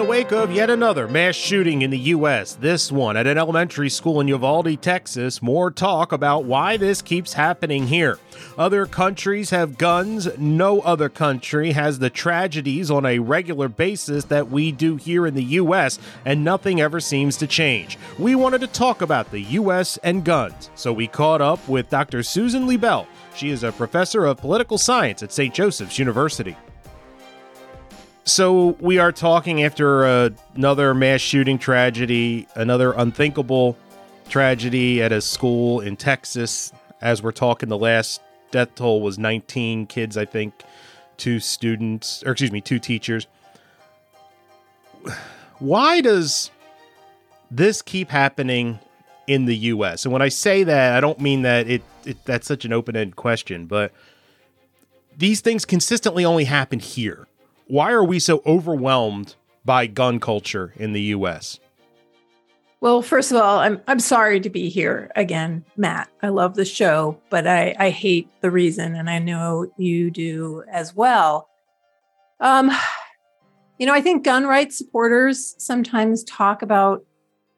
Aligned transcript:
The 0.00 0.06
wake 0.06 0.32
of 0.32 0.50
yet 0.50 0.70
another 0.70 1.06
mass 1.06 1.34
shooting 1.34 1.82
in 1.82 1.90
the 1.90 1.98
U.S., 1.98 2.54
this 2.54 2.90
one 2.90 3.18
at 3.18 3.26
an 3.26 3.36
elementary 3.36 3.90
school 3.90 4.18
in 4.20 4.28
Uvalde, 4.28 4.80
Texas, 4.80 5.42
more 5.42 5.70
talk 5.70 6.12
about 6.12 6.44
why 6.44 6.78
this 6.78 7.02
keeps 7.02 7.34
happening 7.34 7.86
here. 7.86 8.18
Other 8.56 8.86
countries 8.86 9.50
have 9.50 9.76
guns, 9.76 10.26
no 10.38 10.80
other 10.80 11.10
country 11.10 11.72
has 11.72 11.98
the 11.98 12.08
tragedies 12.08 12.90
on 12.90 13.04
a 13.04 13.18
regular 13.18 13.68
basis 13.68 14.24
that 14.24 14.48
we 14.48 14.72
do 14.72 14.96
here 14.96 15.26
in 15.26 15.34
the 15.34 15.44
U.S., 15.44 15.98
and 16.24 16.42
nothing 16.42 16.80
ever 16.80 16.98
seems 16.98 17.36
to 17.36 17.46
change. 17.46 17.98
We 18.18 18.34
wanted 18.34 18.62
to 18.62 18.68
talk 18.68 19.02
about 19.02 19.30
the 19.30 19.42
U.S. 19.42 19.98
and 19.98 20.24
guns, 20.24 20.70
so 20.76 20.94
we 20.94 21.08
caught 21.08 21.42
up 21.42 21.68
with 21.68 21.90
Dr. 21.90 22.22
Susan 22.22 22.66
Liebell. 22.66 23.06
She 23.36 23.50
is 23.50 23.64
a 23.64 23.72
professor 23.72 24.24
of 24.24 24.38
political 24.38 24.78
science 24.78 25.22
at 25.22 25.30
St. 25.30 25.52
Joseph's 25.52 25.98
University. 25.98 26.56
So 28.24 28.76
we 28.80 28.98
are 28.98 29.12
talking 29.12 29.62
after 29.64 30.04
uh, 30.04 30.30
another 30.54 30.94
mass 30.94 31.20
shooting 31.20 31.58
tragedy, 31.58 32.46
another 32.54 32.92
unthinkable 32.92 33.76
tragedy 34.28 35.02
at 35.02 35.10
a 35.10 35.20
school 35.20 35.80
in 35.80 35.96
Texas. 35.96 36.72
As 37.00 37.22
we're 37.22 37.32
talking, 37.32 37.68
the 37.70 37.78
last 37.78 38.20
death 38.50 38.74
toll 38.74 39.00
was 39.00 39.18
19 39.18 39.86
kids, 39.86 40.16
I 40.16 40.26
think, 40.26 40.52
two 41.16 41.40
students, 41.40 42.22
or 42.24 42.32
excuse 42.32 42.52
me, 42.52 42.60
two 42.60 42.78
teachers. 42.78 43.26
Why 45.58 46.00
does 46.00 46.50
this 47.50 47.80
keep 47.80 48.10
happening 48.10 48.78
in 49.26 49.46
the 49.46 49.56
U.S.? 49.56 50.04
And 50.04 50.12
when 50.12 50.22
I 50.22 50.28
say 50.28 50.62
that, 50.62 50.94
I 50.94 51.00
don't 51.00 51.20
mean 51.20 51.42
that 51.42 51.68
it, 51.68 51.82
it 52.04 52.22
that's 52.26 52.46
such 52.46 52.66
an 52.66 52.72
open-ended 52.72 53.16
question, 53.16 53.66
but 53.66 53.92
these 55.16 55.40
things 55.40 55.64
consistently 55.64 56.24
only 56.24 56.44
happen 56.44 56.78
here 56.78 57.26
why 57.70 57.92
are 57.92 58.04
we 58.04 58.18
so 58.18 58.42
overwhelmed 58.44 59.36
by 59.64 59.86
gun 59.86 60.18
culture 60.18 60.74
in 60.76 60.92
the 60.92 61.00
US? 61.02 61.60
Well, 62.80 63.00
first 63.00 63.30
of 63.30 63.36
all, 63.36 63.58
I'm 63.58 63.80
I'm 63.86 64.00
sorry 64.00 64.40
to 64.40 64.50
be 64.50 64.68
here 64.68 65.10
again, 65.14 65.64
Matt. 65.76 66.08
I 66.22 66.30
love 66.30 66.54
the 66.54 66.64
show, 66.64 67.20
but 67.28 67.46
I, 67.46 67.74
I 67.78 67.90
hate 67.90 68.28
the 68.40 68.50
reason, 68.50 68.96
and 68.96 69.08
I 69.08 69.18
know 69.18 69.70
you 69.76 70.10
do 70.10 70.64
as 70.70 70.96
well. 70.96 71.48
Um, 72.40 72.72
you 73.78 73.86
know, 73.86 73.94
I 73.94 74.00
think 74.00 74.24
gun 74.24 74.46
rights 74.46 74.78
supporters 74.78 75.54
sometimes 75.58 76.24
talk 76.24 76.62
about 76.62 77.04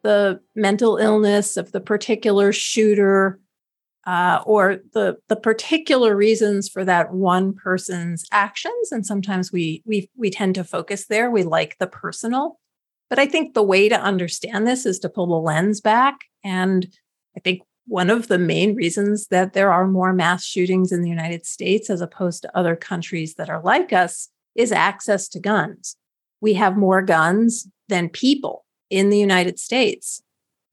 the 0.03 0.41
mental 0.57 0.97
illness 0.97 1.57
of 1.57 1.73
the 1.73 1.81
particular 1.81 2.53
shooter 2.53 3.39
uh, 4.07 4.43
or 4.47 4.79
the 4.93 5.17
the 5.29 5.37
particular 5.37 6.17
reasons 6.17 6.69
for 6.69 6.85
that 6.85 7.13
one 7.13 7.55
person's 7.55 8.25
actions. 8.33 8.91
And 8.91 9.07
sometimes 9.07 9.53
we 9.53 9.83
we 9.85 10.11
we 10.17 10.31
tend 10.31 10.55
to 10.57 10.65
focus 10.65 11.07
there. 11.07 11.31
We 11.31 11.45
like 11.45 11.79
the 11.79 11.87
personal. 11.87 12.59
But 13.09 13.19
i 13.19 13.27
think 13.27 13.55
the 13.55 13.63
way 13.63 13.89
to 13.89 14.01
understand 14.01 14.67
this 14.67 14.87
is 14.87 14.99
to 15.01 15.09
pull 15.09 15.27
the 15.27 15.35
lens 15.35 15.81
back. 15.81 16.17
And 16.43 16.89
i 17.37 17.41
think 17.41 17.63
one 17.87 18.11
of 18.11 18.29
the 18.29 18.39
main 18.39 18.75
reasons 18.75 19.27
that 19.29 19.53
there 19.53 19.73
are 19.73 19.87
more 19.87 20.13
mass 20.13 20.45
shootings 20.45 20.93
in 20.93 21.03
the 21.03 21.11
united 21.11 21.45
states 21.45 21.91
as 21.91 22.01
opposed 22.01 22.43
to 22.43 22.57
other 22.57 22.77
countries 22.77 23.35
that 23.35 23.51
are 23.51 23.61
like 23.63 23.93
us 23.93 24.29
is 24.55 24.71
access 24.71 25.29
to 25.29 25.41
guns. 25.41 25.97
We 26.41 26.55
have 26.55 26.77
more 26.77 27.03
guns 27.03 27.69
than 27.89 28.09
people 28.09 28.65
in 28.91 29.11
the 29.11 29.19
united 29.19 29.59
states 29.59 30.23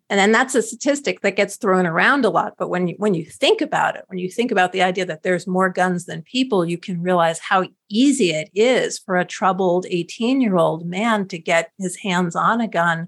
and 0.09 0.19
then 0.19 0.31
that's 0.31 0.55
a 0.55 0.63
statistic 0.63 1.21
that 1.21 1.35
gets 1.35 1.55
thrown 1.55 1.85
around 1.85 2.25
a 2.25 2.29
lot. 2.29 2.55
But 2.57 2.69
when 2.69 2.87
you 2.87 2.95
when 2.97 3.13
you 3.13 3.25
think 3.25 3.61
about 3.61 3.95
it, 3.95 4.05
when 4.07 4.17
you 4.17 4.29
think 4.29 4.51
about 4.51 4.71
the 4.71 4.81
idea 4.81 5.05
that 5.05 5.21
there's 5.21 5.45
more 5.45 5.69
guns 5.69 6.05
than 6.05 6.23
people, 6.23 6.65
you 6.65 6.79
can 6.79 7.01
realize 7.01 7.39
how 7.39 7.65
easy 7.89 8.31
it 8.31 8.49
is 8.55 8.97
for 8.97 9.17
a 9.17 9.25
troubled 9.25 9.85
18-year-old 9.85 10.85
man 10.85 11.27
to 11.27 11.37
get 11.37 11.71
his 11.77 11.97
hands 11.97 12.35
on 12.35 12.59
a 12.59 12.67
gun 12.67 13.07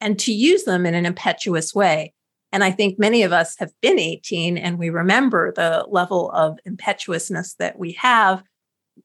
and 0.00 0.18
to 0.20 0.32
use 0.32 0.62
them 0.64 0.86
in 0.86 0.94
an 0.94 1.06
impetuous 1.06 1.74
way. 1.74 2.14
And 2.52 2.62
I 2.62 2.70
think 2.70 2.98
many 2.98 3.24
of 3.24 3.32
us 3.32 3.56
have 3.58 3.72
been 3.82 3.98
18 3.98 4.56
and 4.56 4.78
we 4.78 4.90
remember 4.90 5.52
the 5.52 5.86
level 5.88 6.30
of 6.30 6.58
impetuousness 6.64 7.54
that 7.54 7.78
we 7.78 7.92
have. 7.92 8.42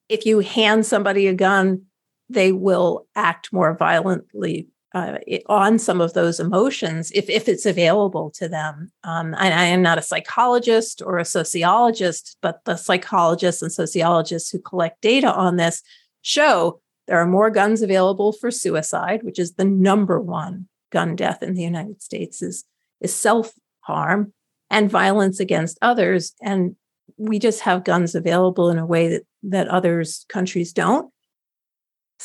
If 0.07 0.25
you 0.25 0.39
hand 0.39 0.85
somebody 0.85 1.27
a 1.27 1.33
gun, 1.33 1.83
they 2.29 2.51
will 2.51 3.07
act 3.15 3.51
more 3.51 3.75
violently 3.75 4.67
uh, 4.93 5.17
on 5.47 5.79
some 5.79 6.01
of 6.01 6.13
those 6.13 6.39
emotions 6.39 7.11
if, 7.15 7.29
if 7.29 7.47
it's 7.47 7.65
available 7.65 8.31
to 8.31 8.47
them. 8.47 8.91
Um, 9.03 9.33
I 9.37 9.65
am 9.65 9.81
not 9.81 9.97
a 9.97 10.03
psychologist 10.03 11.01
or 11.03 11.17
a 11.17 11.25
sociologist, 11.25 12.37
but 12.41 12.63
the 12.65 12.77
psychologists 12.77 13.61
and 13.61 13.71
sociologists 13.71 14.51
who 14.51 14.59
collect 14.59 15.01
data 15.01 15.33
on 15.33 15.57
this 15.57 15.81
show 16.21 16.79
there 17.07 17.19
are 17.19 17.27
more 17.27 17.49
guns 17.49 17.81
available 17.81 18.31
for 18.31 18.51
suicide, 18.51 19.23
which 19.23 19.39
is 19.39 19.53
the 19.53 19.65
number 19.65 20.19
one 20.19 20.67
gun 20.91 21.15
death 21.15 21.43
in 21.43 21.53
the 21.53 21.63
United 21.63 22.01
States 22.01 22.41
is, 22.41 22.63
is 23.01 23.13
self-harm 23.13 24.33
and 24.69 24.89
violence 24.89 25.39
against 25.39 25.77
others. 25.81 26.33
And 26.41 26.75
we 27.17 27.39
just 27.39 27.61
have 27.61 27.83
guns 27.83 28.15
available 28.15 28.69
in 28.69 28.77
a 28.77 28.85
way 28.85 29.09
that, 29.09 29.23
that 29.43 29.67
others 29.67 30.25
countries 30.29 30.71
don't. 30.71 31.11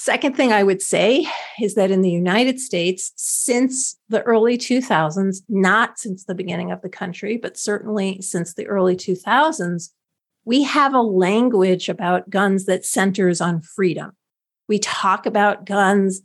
Second 0.01 0.37
thing 0.37 0.53
I 0.53 0.63
would 0.63 0.81
say 0.81 1.27
is 1.61 1.75
that 1.75 1.91
in 1.91 2.03
the 2.03 2.11
United 2.11 2.61
States, 2.61 3.13
since 3.17 3.99
the 4.09 4.23
early 4.23 4.57
2000s, 4.57 5.39
not 5.49 5.99
since 5.99 6.25
the 6.25 6.37
beginning 6.37 6.71
of 6.71 6.83
the 6.83 6.89
country, 6.89 7.37
but 7.37 7.59
certainly 7.59 8.23
since 8.23 8.55
the 8.55 8.69
early 8.69 8.95
2000s, 8.95 9.89
we 10.45 10.63
have 10.63 10.95
a 10.95 11.03
language 11.03 11.89
about 11.89 12.31
guns 12.31 12.67
that 12.67 12.87
centers 12.87 13.41
on 13.41 13.61
freedom. 13.61 14.13
We 14.69 14.79
talk 14.79 15.27
about 15.27 15.67
guns 15.67 16.23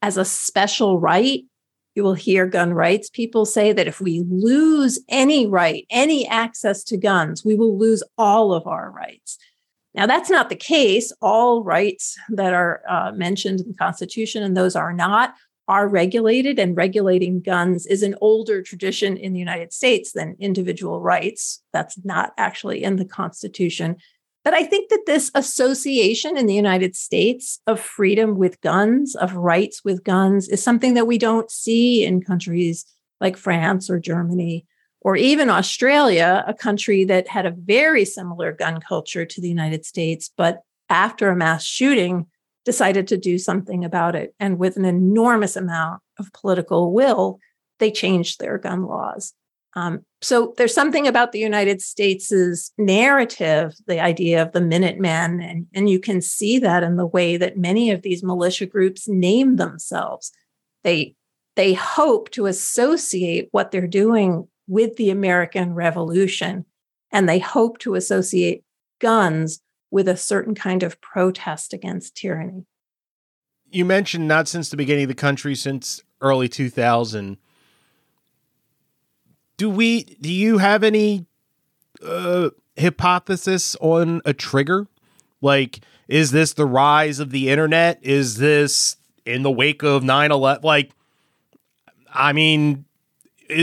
as 0.00 0.16
a 0.16 0.24
special 0.24 1.00
right. 1.00 1.42
You 1.96 2.04
will 2.04 2.14
hear 2.14 2.46
gun 2.46 2.72
rights 2.72 3.10
people 3.10 3.46
say 3.46 3.72
that 3.72 3.88
if 3.88 4.00
we 4.00 4.24
lose 4.30 5.00
any 5.08 5.44
right, 5.44 5.84
any 5.90 6.24
access 6.28 6.84
to 6.84 6.96
guns, 6.96 7.44
we 7.44 7.56
will 7.56 7.76
lose 7.76 8.04
all 8.16 8.54
of 8.54 8.68
our 8.68 8.92
rights. 8.92 9.38
Now, 9.94 10.06
that's 10.06 10.30
not 10.30 10.48
the 10.48 10.56
case. 10.56 11.12
All 11.20 11.64
rights 11.64 12.16
that 12.30 12.52
are 12.52 12.82
uh, 12.88 13.12
mentioned 13.12 13.60
in 13.60 13.68
the 13.68 13.74
Constitution 13.74 14.42
and 14.42 14.56
those 14.56 14.76
are 14.76 14.92
not 14.92 15.34
are 15.68 15.86
regulated, 15.86 16.58
and 16.58 16.76
regulating 16.76 17.42
guns 17.42 17.84
is 17.86 18.02
an 18.02 18.14
older 18.22 18.62
tradition 18.62 19.18
in 19.18 19.34
the 19.34 19.38
United 19.38 19.70
States 19.70 20.12
than 20.12 20.34
individual 20.40 21.00
rights. 21.00 21.62
That's 21.74 22.02
not 22.04 22.32
actually 22.38 22.82
in 22.82 22.96
the 22.96 23.04
Constitution. 23.04 23.96
But 24.44 24.54
I 24.54 24.62
think 24.62 24.88
that 24.88 25.04
this 25.04 25.30
association 25.34 26.38
in 26.38 26.46
the 26.46 26.54
United 26.54 26.96
States 26.96 27.60
of 27.66 27.78
freedom 27.78 28.38
with 28.38 28.60
guns, 28.62 29.14
of 29.14 29.34
rights 29.34 29.84
with 29.84 30.04
guns, 30.04 30.48
is 30.48 30.62
something 30.62 30.94
that 30.94 31.06
we 31.06 31.18
don't 31.18 31.50
see 31.50 32.02
in 32.02 32.22
countries 32.22 32.86
like 33.20 33.36
France 33.36 33.90
or 33.90 34.00
Germany 34.00 34.64
or 35.08 35.16
even 35.16 35.48
Australia, 35.48 36.44
a 36.46 36.52
country 36.52 37.02
that 37.02 37.28
had 37.28 37.46
a 37.46 37.50
very 37.50 38.04
similar 38.04 38.52
gun 38.52 38.78
culture 38.78 39.24
to 39.24 39.40
the 39.40 39.48
United 39.48 39.86
States, 39.86 40.30
but 40.36 40.60
after 40.90 41.30
a 41.30 41.34
mass 41.34 41.64
shooting, 41.64 42.26
decided 42.66 43.08
to 43.08 43.16
do 43.16 43.38
something 43.38 43.86
about 43.86 44.14
it. 44.14 44.34
And 44.38 44.58
with 44.58 44.76
an 44.76 44.84
enormous 44.84 45.56
amount 45.56 46.02
of 46.18 46.30
political 46.34 46.92
will, 46.92 47.38
they 47.78 47.90
changed 47.90 48.38
their 48.38 48.58
gun 48.58 48.84
laws. 48.84 49.32
Um, 49.74 50.04
so 50.20 50.52
there's 50.58 50.74
something 50.74 51.06
about 51.08 51.32
the 51.32 51.38
United 51.38 51.80
States' 51.80 52.70
narrative, 52.76 53.76
the 53.86 54.00
idea 54.00 54.42
of 54.42 54.52
the 54.52 54.60
Minutemen, 54.60 55.40
and, 55.40 55.68
and 55.72 55.88
you 55.88 56.00
can 56.00 56.20
see 56.20 56.58
that 56.58 56.82
in 56.82 56.96
the 56.96 57.06
way 57.06 57.38
that 57.38 57.56
many 57.56 57.90
of 57.90 58.02
these 58.02 58.22
militia 58.22 58.66
groups 58.66 59.08
name 59.08 59.56
themselves. 59.56 60.32
They 60.84 61.14
they 61.56 61.72
hope 61.72 62.30
to 62.32 62.44
associate 62.44 63.48
what 63.52 63.70
they're 63.70 63.86
doing 63.88 64.46
with 64.68 64.96
the 64.96 65.10
American 65.10 65.74
Revolution, 65.74 66.66
and 67.10 67.28
they 67.28 67.40
hope 67.40 67.78
to 67.78 67.94
associate 67.94 68.62
guns 69.00 69.60
with 69.90 70.06
a 70.06 70.16
certain 70.16 70.54
kind 70.54 70.82
of 70.82 71.00
protest 71.00 71.72
against 71.72 72.14
tyranny. 72.14 72.66
You 73.70 73.84
mentioned 73.84 74.28
not 74.28 74.46
since 74.46 74.68
the 74.68 74.76
beginning 74.76 75.04
of 75.04 75.08
the 75.08 75.14
country, 75.14 75.54
since 75.54 76.02
early 76.20 76.48
2000. 76.48 77.38
Do 79.56 79.70
we? 79.70 80.04
Do 80.04 80.30
you 80.30 80.58
have 80.58 80.84
any 80.84 81.26
uh, 82.04 82.50
hypothesis 82.78 83.76
on 83.80 84.22
a 84.24 84.32
trigger? 84.32 84.86
Like, 85.40 85.80
is 86.06 86.30
this 86.30 86.52
the 86.52 86.66
rise 86.66 87.18
of 87.18 87.30
the 87.30 87.48
internet? 87.48 87.98
Is 88.02 88.36
this 88.36 88.96
in 89.24 89.42
the 89.42 89.50
wake 89.50 89.82
of 89.82 90.02
9 90.02 90.30
11? 90.30 90.62
Like, 90.62 90.92
I 92.12 92.32
mean, 92.32 92.84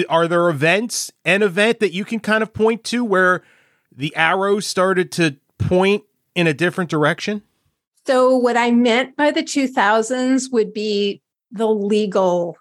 are 0.09 0.27
there 0.27 0.49
events, 0.49 1.11
an 1.23 1.43
event 1.43 1.79
that 1.79 1.93
you 1.93 2.05
can 2.05 2.19
kind 2.19 2.43
of 2.43 2.53
point 2.53 2.83
to 2.85 3.03
where 3.03 3.43
the 3.95 4.15
arrow 4.15 4.59
started 4.59 5.11
to 5.13 5.37
point 5.57 6.03
in 6.35 6.47
a 6.47 6.53
different 6.53 6.89
direction? 6.89 7.41
So, 8.05 8.35
what 8.35 8.57
I 8.57 8.71
meant 8.71 9.15
by 9.15 9.31
the 9.31 9.43
2000s 9.43 10.51
would 10.51 10.73
be 10.73 11.21
the 11.51 11.67
legal 11.67 12.57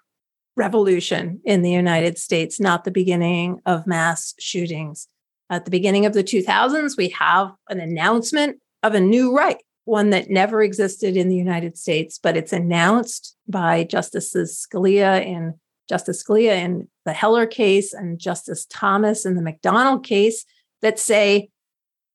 revolution 0.57 1.41
in 1.45 1.63
the 1.63 1.71
United 1.71 2.19
States, 2.19 2.61
not 2.61 2.85
the 2.85 2.91
beginning 2.91 3.61
of 3.67 3.87
mass 3.87 4.35
shootings. 4.39 5.09
At 5.51 5.65
the 5.65 5.71
beginning 5.71 6.07
of 6.07 6.15
the 6.15 6.25
2000s, 6.25 6.97
we 6.97 7.11
have 7.11 7.53
an 7.69 7.81
announcement 7.81 8.59
of 8.83 8.95
a 8.95 9.01
new 9.01 9.37
right, 9.37 9.63
one 9.85 10.11
that 10.11 10.31
never 10.31 10.63
existed 10.63 11.17
in 11.17 11.29
the 11.29 11.37
United 11.37 11.77
States, 11.77 12.19
but 12.23 12.37
it's 12.37 12.53
announced 12.53 13.37
by 13.47 13.85
Justices 13.85 14.67
Scalia 14.67 15.25
in 15.25 15.55
Justice 15.89 16.23
Scalia 16.23 16.57
in 16.57 16.89
the 17.05 17.13
Heller 17.13 17.47
case 17.47 17.93
and 17.93 18.19
Justice 18.19 18.67
Thomas 18.71 19.27
in 19.27 19.35
the 19.35 19.43
McDonald 19.43 20.05
case 20.05 20.45
that 20.83 20.99
say, 20.99 21.51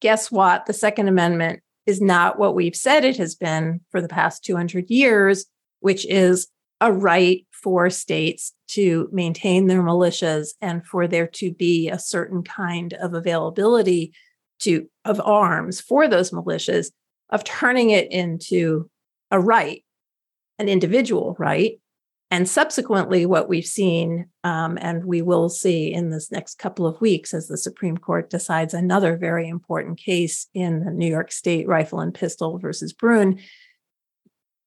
guess 0.01 0.31
what? 0.31 0.66
The 0.66 0.74
Second 0.74 1.07
Amendment 1.07 1.62
is 1.86 2.01
not 2.01 2.38
what 2.39 2.56
we've 2.56 2.75
said 2.75 3.04
it 3.04 3.18
has 3.18 3.36
been 3.36 3.81
for 3.89 4.01
the 4.01 4.07
past 4.07 4.44
200 4.44 4.89
years, 4.89 5.45
which 5.80 6.06
is 6.06 6.48
a 6.81 6.92
right 6.92 7.45
for 7.51 7.89
states 7.89 8.54
to 8.68 9.10
maintain 9.12 9.68
their 9.68 9.83
militias 9.83 10.50
and 10.62 10.86
for 10.86 11.07
there 11.07 11.27
to 11.27 11.51
be 11.51 11.89
a 11.89 12.00
certain 12.00 12.44
kind 12.44 12.94
of 12.94 13.13
availability 13.13 14.13
to 14.60 14.88
of 15.06 15.22
arms 15.22 15.81
for 15.81 16.07
those 16.07 16.31
militias 16.31 16.92
of 17.30 17.44
turning 17.44 17.89
it 17.89 18.12
into 18.12 18.89
a 19.31 19.39
right 19.39 19.83
an 20.57 20.69
individual 20.69 21.36
right 21.39 21.80
and 22.31 22.48
subsequently 22.48 23.26
what 23.26 23.50
we've 23.50 23.66
seen 23.66 24.28
um, 24.44 24.78
and 24.81 25.06
we 25.06 25.22
will 25.22 25.50
see 25.50 25.92
in 25.92 26.12
this 26.12 26.31
next 26.31 26.60
couple 26.60 26.86
of 26.86 27.00
weeks 27.02 27.34
as 27.34 27.48
the 27.48 27.58
supreme 27.58 27.98
court 27.98 28.30
decides 28.30 28.74
another 28.74 29.18
very 29.18 29.48
important 29.48 29.98
case 29.98 30.48
in 30.54 30.84
the 30.86 30.92
new 30.92 31.10
york 31.10 31.31
state 31.31 31.68
rifle 31.68 32.00
and 32.00 32.14
pistol 32.14 32.58
versus 32.60 32.94
bruen 32.94 33.40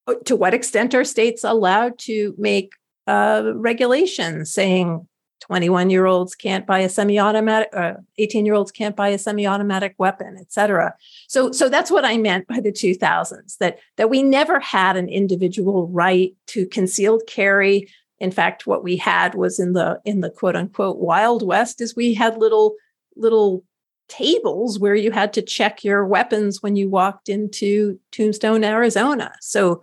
uh, 0.06 0.14
to 0.24 0.36
what 0.36 0.54
extent 0.54 0.94
are 0.94 1.04
states 1.04 1.44
allowed 1.44 1.98
to 1.98 2.34
make 2.38 2.72
uh, 3.06 3.52
regulations 3.54 4.52
saying 4.52 5.06
21 5.42 5.90
year 5.90 6.06
olds 6.06 6.34
can't 6.36 6.66
buy 6.66 6.78
a 6.78 6.88
semi-automatic 6.88 7.68
uh, 7.74 7.94
18 8.18 8.46
year 8.46 8.54
olds 8.54 8.70
can't 8.70 8.94
buy 8.94 9.08
a 9.08 9.18
semi-automatic 9.18 9.94
weapon 9.98 10.36
et 10.38 10.52
cetera. 10.52 10.94
So 11.28 11.50
so 11.50 11.68
that's 11.68 11.90
what 11.90 12.04
i 12.04 12.16
meant 12.16 12.46
by 12.46 12.60
the 12.60 12.72
2000s 12.72 13.58
that 13.58 13.78
that 13.96 14.08
we 14.08 14.22
never 14.22 14.60
had 14.60 14.96
an 14.96 15.08
individual 15.08 15.88
right 15.88 16.34
to 16.48 16.66
concealed 16.66 17.22
carry. 17.26 17.88
In 18.20 18.30
fact 18.30 18.66
what 18.68 18.84
we 18.84 18.96
had 18.96 19.34
was 19.34 19.58
in 19.58 19.72
the 19.72 20.00
in 20.04 20.20
the 20.20 20.30
quote 20.30 20.54
unquote 20.54 20.98
wild 20.98 21.44
west 21.44 21.80
is 21.80 21.96
we 21.96 22.14
had 22.14 22.38
little 22.38 22.76
little 23.16 23.64
tables 24.08 24.78
where 24.78 24.94
you 24.94 25.10
had 25.10 25.32
to 25.32 25.42
check 25.42 25.82
your 25.82 26.06
weapons 26.06 26.62
when 26.62 26.76
you 26.76 26.88
walked 26.88 27.28
into 27.28 27.98
tombstone 28.12 28.62
arizona. 28.62 29.32
So 29.40 29.82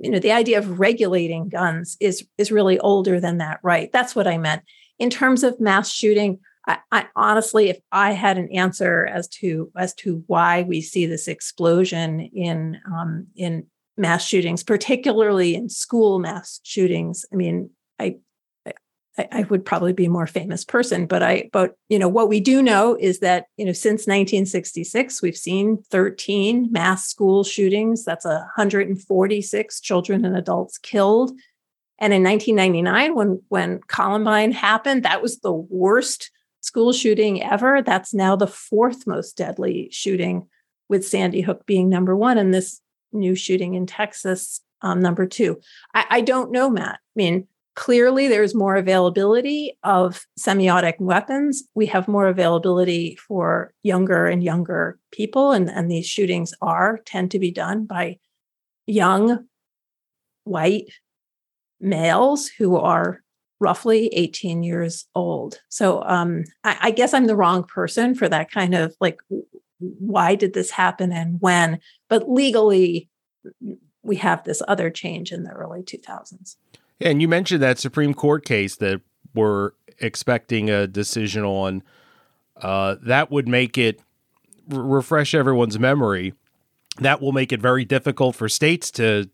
you 0.00 0.08
know 0.08 0.20
the 0.20 0.30
idea 0.30 0.58
of 0.58 0.78
regulating 0.78 1.48
guns 1.48 1.96
is 1.98 2.24
is 2.38 2.52
really 2.52 2.78
older 2.78 3.18
than 3.18 3.38
that 3.38 3.58
right. 3.64 3.90
That's 3.92 4.14
what 4.14 4.28
i 4.28 4.38
meant 4.38 4.62
in 4.98 5.10
terms 5.10 5.42
of 5.42 5.60
mass 5.60 5.90
shooting 5.90 6.38
I, 6.66 6.78
I, 6.90 7.06
honestly 7.16 7.68
if 7.68 7.78
i 7.92 8.12
had 8.12 8.38
an 8.38 8.48
answer 8.52 9.06
as 9.06 9.28
to 9.28 9.70
as 9.76 9.94
to 9.96 10.24
why 10.26 10.62
we 10.62 10.80
see 10.80 11.06
this 11.06 11.28
explosion 11.28 12.20
in 12.20 12.78
um, 12.86 13.26
in 13.36 13.66
mass 13.96 14.26
shootings 14.26 14.62
particularly 14.62 15.54
in 15.54 15.68
school 15.68 16.18
mass 16.18 16.60
shootings 16.62 17.24
i 17.32 17.36
mean 17.36 17.70
i 17.98 18.16
I, 19.16 19.28
I 19.30 19.42
would 19.44 19.64
probably 19.64 19.92
be 19.92 20.06
a 20.06 20.10
more 20.10 20.26
famous 20.26 20.64
person, 20.64 21.06
but 21.06 21.22
I, 21.22 21.48
but 21.52 21.74
you 21.88 21.98
know, 21.98 22.08
what 22.08 22.28
we 22.28 22.40
do 22.40 22.62
know 22.62 22.96
is 22.98 23.20
that 23.20 23.46
you 23.56 23.64
know, 23.64 23.72
since 23.72 24.06
1966, 24.06 25.22
we've 25.22 25.36
seen 25.36 25.82
13 25.90 26.68
mass 26.72 27.06
school 27.06 27.44
shootings. 27.44 28.04
That's 28.04 28.24
146 28.24 29.80
children 29.80 30.24
and 30.24 30.36
adults 30.36 30.78
killed. 30.78 31.32
And 31.98 32.12
in 32.12 32.22
1999, 32.22 33.14
when 33.14 33.42
when 33.48 33.80
Columbine 33.86 34.52
happened, 34.52 35.04
that 35.04 35.22
was 35.22 35.38
the 35.38 35.52
worst 35.52 36.30
school 36.60 36.92
shooting 36.92 37.42
ever. 37.42 37.82
That's 37.82 38.12
now 38.12 38.36
the 38.36 38.46
fourth 38.46 39.06
most 39.06 39.36
deadly 39.36 39.88
shooting, 39.92 40.48
with 40.88 41.06
Sandy 41.06 41.40
Hook 41.40 41.66
being 41.66 41.88
number 41.88 42.16
one, 42.16 42.38
and 42.38 42.52
this 42.52 42.80
new 43.12 43.34
shooting 43.34 43.74
in 43.74 43.86
Texas 43.86 44.60
um, 44.82 45.00
number 45.00 45.26
two. 45.26 45.60
I, 45.94 46.04
I 46.10 46.20
don't 46.20 46.50
know, 46.50 46.68
Matt. 46.68 46.96
I 46.96 47.16
mean, 47.16 47.46
Clearly, 47.74 48.28
there's 48.28 48.54
more 48.54 48.76
availability 48.76 49.76
of 49.82 50.26
semi-automatic 50.36 50.96
weapons. 51.00 51.64
We 51.74 51.86
have 51.86 52.06
more 52.06 52.28
availability 52.28 53.16
for 53.16 53.72
younger 53.82 54.26
and 54.28 54.44
younger 54.44 55.00
people, 55.10 55.50
and, 55.50 55.68
and 55.68 55.90
these 55.90 56.06
shootings 56.06 56.54
are 56.62 57.00
tend 57.04 57.32
to 57.32 57.40
be 57.40 57.50
done 57.50 57.84
by 57.84 58.18
young 58.86 59.46
white 60.44 60.86
males 61.80 62.48
who 62.48 62.76
are 62.76 63.22
roughly 63.60 64.08
18 64.08 64.62
years 64.62 65.06
old. 65.14 65.60
So 65.68 66.02
um, 66.04 66.44
I, 66.64 66.76
I, 66.82 66.90
guess 66.90 67.14
I'm 67.14 67.26
the 67.26 67.36
wrong 67.36 67.64
person 67.64 68.14
for 68.14 68.28
that 68.28 68.50
kind 68.50 68.74
of 68.74 68.94
like, 69.00 69.20
why 69.78 70.34
did 70.34 70.54
this 70.54 70.70
happen 70.70 71.12
and 71.12 71.40
when? 71.40 71.78
But 72.08 72.28
legally, 72.28 73.08
we 74.02 74.16
have 74.16 74.44
this 74.44 74.62
other 74.68 74.90
change 74.90 75.32
in 75.32 75.44
the 75.44 75.50
early 75.50 75.82
2000s. 75.82 76.56
And 77.00 77.22
you 77.22 77.28
mentioned 77.28 77.62
that 77.62 77.78
Supreme 77.78 78.14
Court 78.14 78.44
case 78.44 78.76
that 78.76 79.00
we're 79.34 79.72
expecting 79.98 80.70
a 80.70 80.86
decision 80.86 81.44
on. 81.44 81.82
Uh, 82.56 82.96
that 83.02 83.30
would 83.30 83.48
make 83.48 83.76
it 83.76 84.00
r- 84.72 84.80
refresh 84.80 85.34
everyone's 85.34 85.78
memory. 85.78 86.34
That 87.00 87.20
will 87.20 87.32
make 87.32 87.52
it 87.52 87.60
very 87.60 87.84
difficult 87.84 88.36
for 88.36 88.48
states 88.48 88.90
to 88.92 89.28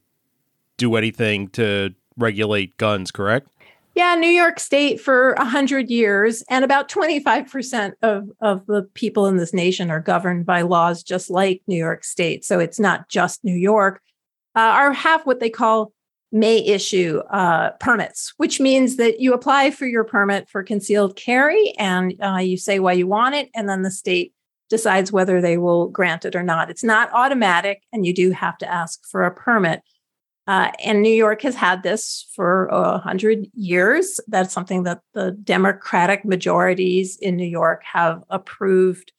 do 0.78 0.96
anything 0.96 1.48
to 1.48 1.94
regulate 2.16 2.76
guns, 2.76 3.10
correct? 3.10 3.48
Yeah, 3.94 4.14
New 4.14 4.28
York 4.28 4.60
State 4.60 5.00
for 5.00 5.34
100 5.36 5.90
years, 5.90 6.42
and 6.48 6.64
about 6.64 6.88
25% 6.88 7.92
of, 8.02 8.30
of 8.40 8.64
the 8.66 8.88
people 8.94 9.26
in 9.26 9.36
this 9.36 9.52
nation 9.52 9.90
are 9.90 10.00
governed 10.00 10.46
by 10.46 10.62
laws 10.62 11.02
just 11.02 11.28
like 11.28 11.60
New 11.66 11.76
York 11.76 12.04
State. 12.04 12.44
So 12.44 12.60
it's 12.60 12.78
not 12.78 13.08
just 13.08 13.44
New 13.44 13.56
York, 13.56 14.00
uh, 14.56 14.60
are 14.60 14.92
have 14.92 15.26
what 15.26 15.40
they 15.40 15.50
call 15.50 15.92
may 16.32 16.64
issue 16.64 17.18
uh, 17.30 17.70
permits, 17.80 18.32
which 18.36 18.60
means 18.60 18.96
that 18.96 19.20
you 19.20 19.32
apply 19.32 19.70
for 19.72 19.86
your 19.86 20.04
permit 20.04 20.48
for 20.48 20.62
concealed 20.62 21.16
carry 21.16 21.72
and 21.76 22.14
uh, 22.22 22.36
you 22.36 22.56
say 22.56 22.78
why 22.78 22.92
you 22.92 23.06
want 23.06 23.34
it, 23.34 23.50
and 23.54 23.68
then 23.68 23.82
the 23.82 23.90
state 23.90 24.32
decides 24.68 25.10
whether 25.10 25.40
they 25.40 25.58
will 25.58 25.88
grant 25.88 26.24
it 26.24 26.36
or 26.36 26.44
not. 26.44 26.70
It's 26.70 26.84
not 26.84 27.12
automatic, 27.12 27.82
and 27.92 28.06
you 28.06 28.14
do 28.14 28.30
have 28.30 28.56
to 28.58 28.72
ask 28.72 29.00
for 29.10 29.24
a 29.24 29.34
permit. 29.34 29.82
Uh, 30.50 30.72
and 30.82 31.00
New 31.00 31.14
York 31.14 31.42
has 31.42 31.54
had 31.54 31.84
this 31.84 32.26
for 32.34 32.66
a 32.72 32.98
hundred 32.98 33.46
years. 33.54 34.18
That's 34.26 34.52
something 34.52 34.82
that 34.82 35.00
the 35.14 35.30
Democratic 35.30 36.24
majorities 36.24 37.16
in 37.18 37.36
New 37.36 37.46
York 37.46 37.84
have 37.84 38.24
approved 38.30 39.12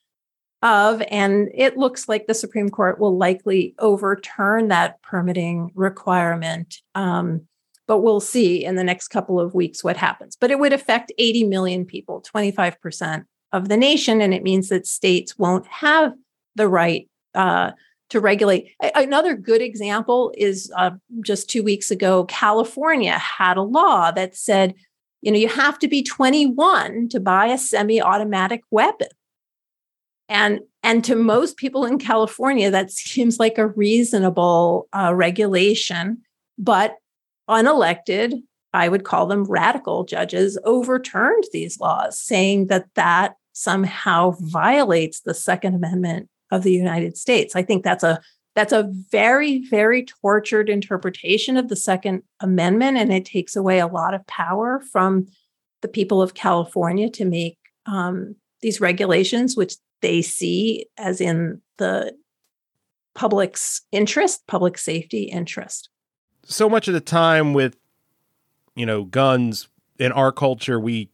of. 0.60 1.02
And 1.10 1.48
it 1.54 1.78
looks 1.78 2.06
like 2.06 2.26
the 2.26 2.34
Supreme 2.34 2.68
Court 2.68 3.00
will 3.00 3.16
likely 3.16 3.74
overturn 3.78 4.68
that 4.68 5.00
permitting 5.00 5.70
requirement. 5.74 6.82
Um, 6.94 7.46
but 7.88 8.00
we'll 8.00 8.20
see 8.20 8.62
in 8.62 8.76
the 8.76 8.84
next 8.84 9.08
couple 9.08 9.40
of 9.40 9.54
weeks 9.54 9.82
what 9.82 9.96
happens. 9.96 10.36
But 10.38 10.50
it 10.50 10.58
would 10.58 10.74
affect 10.74 11.12
80 11.16 11.44
million 11.44 11.86
people, 11.86 12.22
25% 12.30 13.24
of 13.52 13.70
the 13.70 13.78
nation. 13.78 14.20
And 14.20 14.34
it 14.34 14.42
means 14.42 14.68
that 14.68 14.86
states 14.86 15.38
won't 15.38 15.66
have 15.68 16.12
the 16.56 16.68
right 16.68 17.08
uh, 17.34 17.70
to 18.12 18.20
regulate. 18.20 18.70
Another 18.94 19.34
good 19.34 19.62
example 19.62 20.34
is 20.36 20.70
uh, 20.76 20.90
just 21.24 21.48
two 21.48 21.62
weeks 21.62 21.90
ago, 21.90 22.24
California 22.26 23.18
had 23.18 23.56
a 23.56 23.62
law 23.62 24.10
that 24.10 24.36
said, 24.36 24.74
you 25.22 25.32
know, 25.32 25.38
you 25.38 25.48
have 25.48 25.78
to 25.78 25.88
be 25.88 26.02
21 26.02 27.08
to 27.08 27.20
buy 27.20 27.46
a 27.46 27.56
semi 27.56 28.02
automatic 28.02 28.62
weapon. 28.70 29.08
And 30.28 30.60
and 30.82 31.02
to 31.04 31.14
most 31.14 31.56
people 31.56 31.86
in 31.86 31.98
California, 31.98 32.70
that 32.70 32.90
seems 32.90 33.38
like 33.38 33.56
a 33.56 33.68
reasonable 33.68 34.88
uh, 34.92 35.14
regulation. 35.14 36.18
But 36.58 36.96
unelected, 37.48 38.42
I 38.74 38.88
would 38.88 39.04
call 39.04 39.26
them 39.26 39.44
radical 39.44 40.04
judges, 40.04 40.58
overturned 40.64 41.44
these 41.52 41.80
laws, 41.80 42.20
saying 42.20 42.66
that 42.66 42.88
that 42.94 43.36
somehow 43.54 44.34
violates 44.38 45.20
the 45.20 45.34
Second 45.34 45.74
Amendment 45.74 46.28
of 46.52 46.62
the 46.62 46.70
United 46.70 47.16
States. 47.16 47.56
I 47.56 47.62
think 47.62 47.82
that's 47.82 48.04
a 48.04 48.20
that's 48.54 48.72
a 48.72 48.88
very 49.10 49.66
very 49.68 50.04
tortured 50.04 50.68
interpretation 50.68 51.56
of 51.56 51.68
the 51.68 51.76
Second 51.76 52.22
Amendment, 52.38 52.98
and 52.98 53.12
it 53.12 53.24
takes 53.24 53.56
away 53.56 53.80
a 53.80 53.88
lot 53.88 54.14
of 54.14 54.24
power 54.28 54.80
from 54.92 55.26
the 55.80 55.88
people 55.88 56.22
of 56.22 56.34
California 56.34 57.10
to 57.10 57.24
make 57.24 57.58
um, 57.86 58.36
these 58.60 58.80
regulations, 58.80 59.56
which 59.56 59.74
they 60.02 60.22
see 60.22 60.86
as 60.98 61.20
in 61.20 61.60
the 61.78 62.14
public's 63.14 63.80
interest, 63.90 64.46
public 64.46 64.78
safety 64.78 65.24
interest. 65.24 65.88
So 66.44 66.68
much 66.68 66.88
of 66.88 66.94
the 66.94 67.00
time 67.00 67.54
with, 67.54 67.76
you 68.74 68.86
know, 68.86 69.04
guns 69.04 69.68
in 69.98 70.12
our 70.12 70.32
culture, 70.32 70.78
we, 70.78 71.10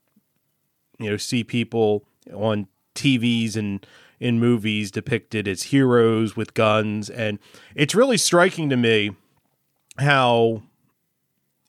you 0.99 1.11
know, 1.11 1.16
see 1.16 1.45
people 1.45 2.04
on 2.33 2.66
TVs 2.95 3.57
and 3.57 3.87
in 4.20 4.38
movies 4.38 4.90
depicted 4.90 5.46
as 5.46 5.64
heroes 5.64 6.37
with 6.37 6.54
guns. 6.54 7.08
And 7.08 7.38
it's 7.75 7.94
really 7.94 8.16
striking 8.16 8.68
to 8.70 8.76
me 8.76 9.12
how, 9.98 10.62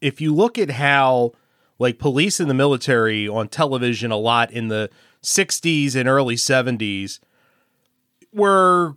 if 0.02 0.22
you 0.22 0.34
look 0.34 0.58
at 0.58 0.72
how 0.72 1.34
like 1.80 1.98
police 1.98 2.40
and 2.40 2.50
the 2.50 2.54
military 2.54 3.28
on 3.28 3.48
television 3.48 4.12
a 4.12 4.18
lot 4.18 4.52
in 4.52 4.68
the 4.68 4.90
60s 5.24 5.96
and 5.96 6.08
early 6.08 6.36
70s 6.36 7.20
were 8.32 8.96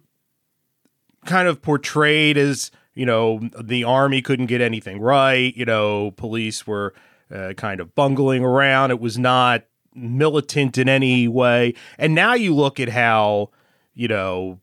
kind 1.24 1.48
of 1.48 1.62
portrayed 1.62 2.36
as 2.36 2.70
you 2.94 3.06
know 3.06 3.48
the 3.60 3.84
army 3.84 4.20
couldn't 4.20 4.46
get 4.46 4.60
anything 4.60 5.00
right 5.00 5.56
you 5.56 5.64
know 5.64 6.10
police 6.12 6.66
were 6.66 6.92
uh, 7.32 7.52
kind 7.56 7.80
of 7.80 7.94
bungling 7.94 8.44
around 8.44 8.90
it 8.90 9.00
was 9.00 9.18
not 9.18 9.64
militant 9.94 10.78
in 10.78 10.88
any 10.88 11.28
way 11.28 11.74
and 11.98 12.14
now 12.14 12.34
you 12.34 12.54
look 12.54 12.80
at 12.80 12.88
how 12.88 13.50
you 13.94 14.08
know 14.08 14.58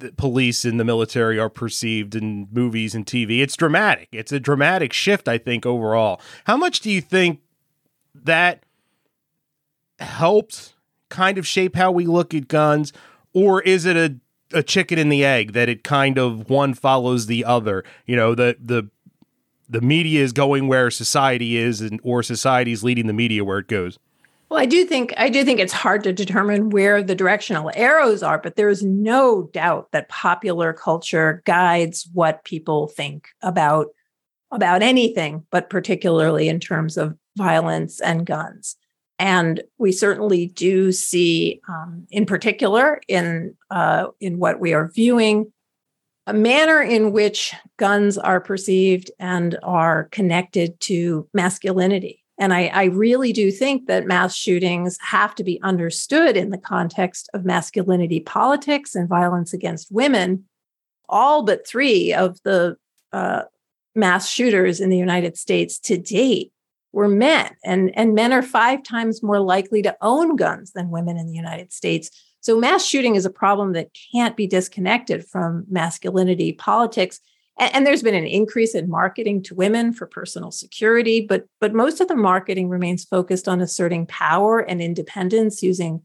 the 0.00 0.12
police 0.12 0.64
and 0.64 0.80
the 0.80 0.84
military 0.84 1.38
are 1.38 1.48
perceived 1.48 2.14
in 2.14 2.48
movies 2.50 2.94
and 2.94 3.06
TV. 3.06 3.40
It's 3.40 3.56
dramatic. 3.56 4.08
It's 4.12 4.32
a 4.32 4.40
dramatic 4.40 4.92
shift, 4.92 5.28
I 5.28 5.38
think, 5.38 5.64
overall. 5.64 6.20
How 6.44 6.56
much 6.56 6.80
do 6.80 6.90
you 6.90 7.00
think 7.00 7.40
that 8.14 8.64
helps 9.98 10.74
kind 11.08 11.38
of 11.38 11.46
shape 11.46 11.76
how 11.76 11.92
we 11.92 12.06
look 12.06 12.34
at 12.34 12.48
guns? 12.48 12.92
Or 13.32 13.62
is 13.62 13.84
it 13.84 13.96
a, 13.96 14.16
a 14.52 14.62
chicken 14.62 14.98
and 14.98 15.12
the 15.12 15.24
egg 15.24 15.52
that 15.52 15.68
it 15.68 15.84
kind 15.84 16.18
of 16.18 16.50
one 16.50 16.74
follows 16.74 17.26
the 17.26 17.44
other? 17.44 17.84
You 18.06 18.16
know, 18.16 18.34
the 18.34 18.56
the 18.58 18.88
the 19.70 19.80
media 19.80 20.22
is 20.22 20.32
going 20.32 20.66
where 20.66 20.90
society 20.90 21.56
is 21.56 21.80
and 21.80 22.00
or 22.02 22.22
society 22.22 22.72
is 22.72 22.82
leading 22.82 23.06
the 23.06 23.12
media 23.12 23.44
where 23.44 23.58
it 23.58 23.68
goes. 23.68 23.98
Well, 24.48 24.58
I 24.58 24.66
do 24.66 24.84
think 24.84 25.14
I 25.16 25.28
do 25.28 25.44
think 25.44 25.60
it's 25.60 25.72
hard 25.72 26.02
to 26.02 26.12
determine 26.12 26.70
where 26.70 27.04
the 27.04 27.14
directional 27.14 27.70
arrows 27.76 28.22
are, 28.22 28.38
but 28.38 28.56
there 28.56 28.68
is 28.68 28.82
no 28.82 29.44
doubt 29.52 29.92
that 29.92 30.08
popular 30.08 30.72
culture 30.72 31.40
guides 31.46 32.08
what 32.12 32.44
people 32.44 32.88
think 32.88 33.28
about 33.42 33.86
about 34.50 34.82
anything, 34.82 35.46
but 35.52 35.70
particularly 35.70 36.48
in 36.48 36.58
terms 36.58 36.96
of 36.96 37.16
violence 37.36 38.00
and 38.00 38.26
guns. 38.26 38.76
And 39.20 39.62
we 39.78 39.92
certainly 39.92 40.46
do 40.46 40.90
see, 40.90 41.60
um, 41.68 42.08
in 42.10 42.26
particular, 42.26 43.00
in 43.06 43.54
uh, 43.70 44.08
in 44.20 44.40
what 44.40 44.58
we 44.58 44.74
are 44.74 44.88
viewing, 44.88 45.52
manner 46.32 46.82
in 46.82 47.12
which 47.12 47.54
guns 47.76 48.18
are 48.18 48.40
perceived 48.40 49.10
and 49.18 49.58
are 49.62 50.04
connected 50.10 50.78
to 50.80 51.28
masculinity 51.32 52.20
and 52.40 52.54
I, 52.54 52.68
I, 52.68 52.84
really 52.84 53.34
do 53.34 53.52
think 53.52 53.86
that 53.86 54.06
mass 54.06 54.34
shootings 54.34 54.96
have 55.02 55.34
to 55.34 55.44
be 55.44 55.60
understood 55.62 56.38
in 56.38 56.48
the 56.48 56.58
context 56.58 57.28
of 57.34 57.44
masculinity 57.44 58.20
politics 58.20 58.94
and 58.94 59.06
violence 59.06 59.52
against 59.52 59.92
women. 59.92 60.46
All 61.06 61.44
but 61.44 61.66
three 61.66 62.14
of 62.14 62.38
the 62.42 62.78
uh, 63.12 63.42
mass 63.94 64.26
shooters 64.26 64.80
in 64.80 64.88
the 64.88 64.96
United 64.96 65.36
States 65.36 65.78
to 65.80 65.98
date 65.98 66.50
were 66.92 67.08
men, 67.08 67.54
and, 67.62 67.92
and 67.94 68.14
men 68.14 68.32
are 68.32 68.42
five 68.42 68.82
times 68.82 69.22
more 69.22 69.40
likely 69.40 69.82
to 69.82 69.96
own 70.00 70.34
guns 70.34 70.72
than 70.72 70.90
women 70.90 71.18
in 71.18 71.26
the 71.26 71.34
United 71.34 71.74
States. 71.74 72.10
So, 72.40 72.58
mass 72.58 72.84
shooting 72.84 73.16
is 73.16 73.26
a 73.26 73.30
problem 73.30 73.72
that 73.72 73.90
can't 74.12 74.36
be 74.36 74.46
disconnected 74.46 75.26
from 75.26 75.66
masculinity 75.68 76.52
politics. 76.52 77.20
And, 77.58 77.74
and 77.74 77.86
there's 77.86 78.02
been 78.02 78.14
an 78.14 78.26
increase 78.26 78.74
in 78.74 78.88
marketing 78.88 79.42
to 79.44 79.54
women 79.54 79.92
for 79.92 80.06
personal 80.06 80.50
security, 80.50 81.20
but 81.20 81.46
but 81.60 81.74
most 81.74 82.00
of 82.00 82.08
the 82.08 82.16
marketing 82.16 82.68
remains 82.68 83.04
focused 83.04 83.48
on 83.48 83.60
asserting 83.60 84.06
power 84.06 84.60
and 84.60 84.80
independence 84.80 85.62
using 85.62 86.02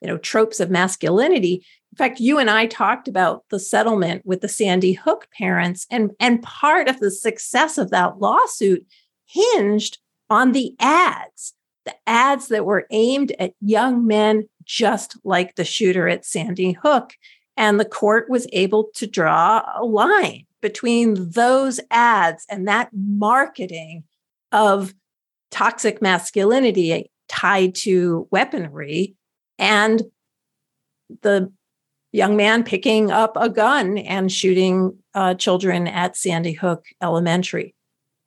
you 0.00 0.08
know 0.08 0.18
tropes 0.18 0.60
of 0.60 0.70
masculinity. 0.70 1.64
In 1.92 1.96
fact 1.96 2.18
you 2.18 2.38
and 2.38 2.50
i 2.50 2.66
talked 2.66 3.06
about 3.06 3.44
the 3.50 3.60
settlement 3.60 4.26
with 4.26 4.40
the 4.40 4.48
sandy 4.48 4.94
hook 4.94 5.28
parents 5.38 5.86
and 5.92 6.10
and 6.18 6.42
part 6.42 6.88
of 6.88 6.98
the 6.98 7.10
success 7.10 7.78
of 7.78 7.90
that 7.90 8.18
lawsuit 8.18 8.84
hinged 9.26 9.98
on 10.28 10.50
the 10.50 10.74
ads 10.80 11.54
the 11.84 11.94
ads 12.06 12.48
that 12.48 12.64
were 12.64 12.86
aimed 12.90 13.32
at 13.38 13.54
young 13.60 14.06
men 14.06 14.48
just 14.64 15.16
like 15.24 15.54
the 15.54 15.64
shooter 15.64 16.08
at 16.08 16.24
sandy 16.24 16.72
hook 16.72 17.12
and 17.56 17.78
the 17.78 17.84
court 17.84 18.28
was 18.28 18.46
able 18.52 18.88
to 18.94 19.06
draw 19.06 19.62
a 19.76 19.84
line 19.84 20.44
between 20.60 21.30
those 21.30 21.78
ads 21.90 22.46
and 22.48 22.66
that 22.66 22.88
marketing 22.92 24.02
of 24.50 24.94
toxic 25.50 26.00
masculinity 26.00 27.10
tied 27.28 27.74
to 27.74 28.26
weaponry 28.30 29.14
and 29.58 30.02
the 31.22 31.52
young 32.12 32.36
man 32.36 32.62
picking 32.62 33.10
up 33.10 33.36
a 33.36 33.48
gun 33.48 33.98
and 33.98 34.30
shooting 34.30 34.96
uh, 35.14 35.34
children 35.34 35.86
at 35.86 36.16
Sandy 36.16 36.52
Hook 36.52 36.86
Elementary. 37.02 37.74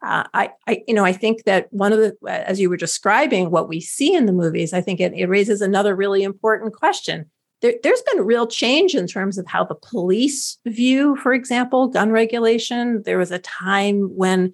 Uh, 0.01 0.23
I, 0.33 0.51
I, 0.67 0.83
you 0.87 0.93
know, 0.93 1.05
I 1.05 1.13
think 1.13 1.43
that 1.45 1.71
one 1.71 1.91
of 1.91 1.99
the, 1.99 2.15
as 2.27 2.59
you 2.59 2.69
were 2.69 2.77
describing 2.77 3.49
what 3.49 3.67
we 3.67 3.81
see 3.81 4.13
in 4.13 4.27
the 4.27 4.31
movies, 4.33 4.71
I 4.73 4.81
think 4.81 4.99
it, 4.99 5.13
it 5.13 5.25
raises 5.25 5.61
another 5.61 5.95
really 5.95 6.23
important 6.23 6.73
question 6.73 7.29
there, 7.61 7.73
has 7.83 8.03
been 8.13 8.25
real 8.25 8.47
change 8.47 8.95
in 8.95 9.07
terms 9.07 9.37
of 9.37 9.47
how 9.47 9.63
the 9.63 9.75
police 9.75 10.57
view, 10.65 11.15
for 11.17 11.33
example, 11.33 11.87
gun 11.87 12.11
regulation. 12.11 13.01
There 13.03 13.17
was 13.17 13.31
a 13.31 13.39
time 13.39 14.15
when 14.15 14.53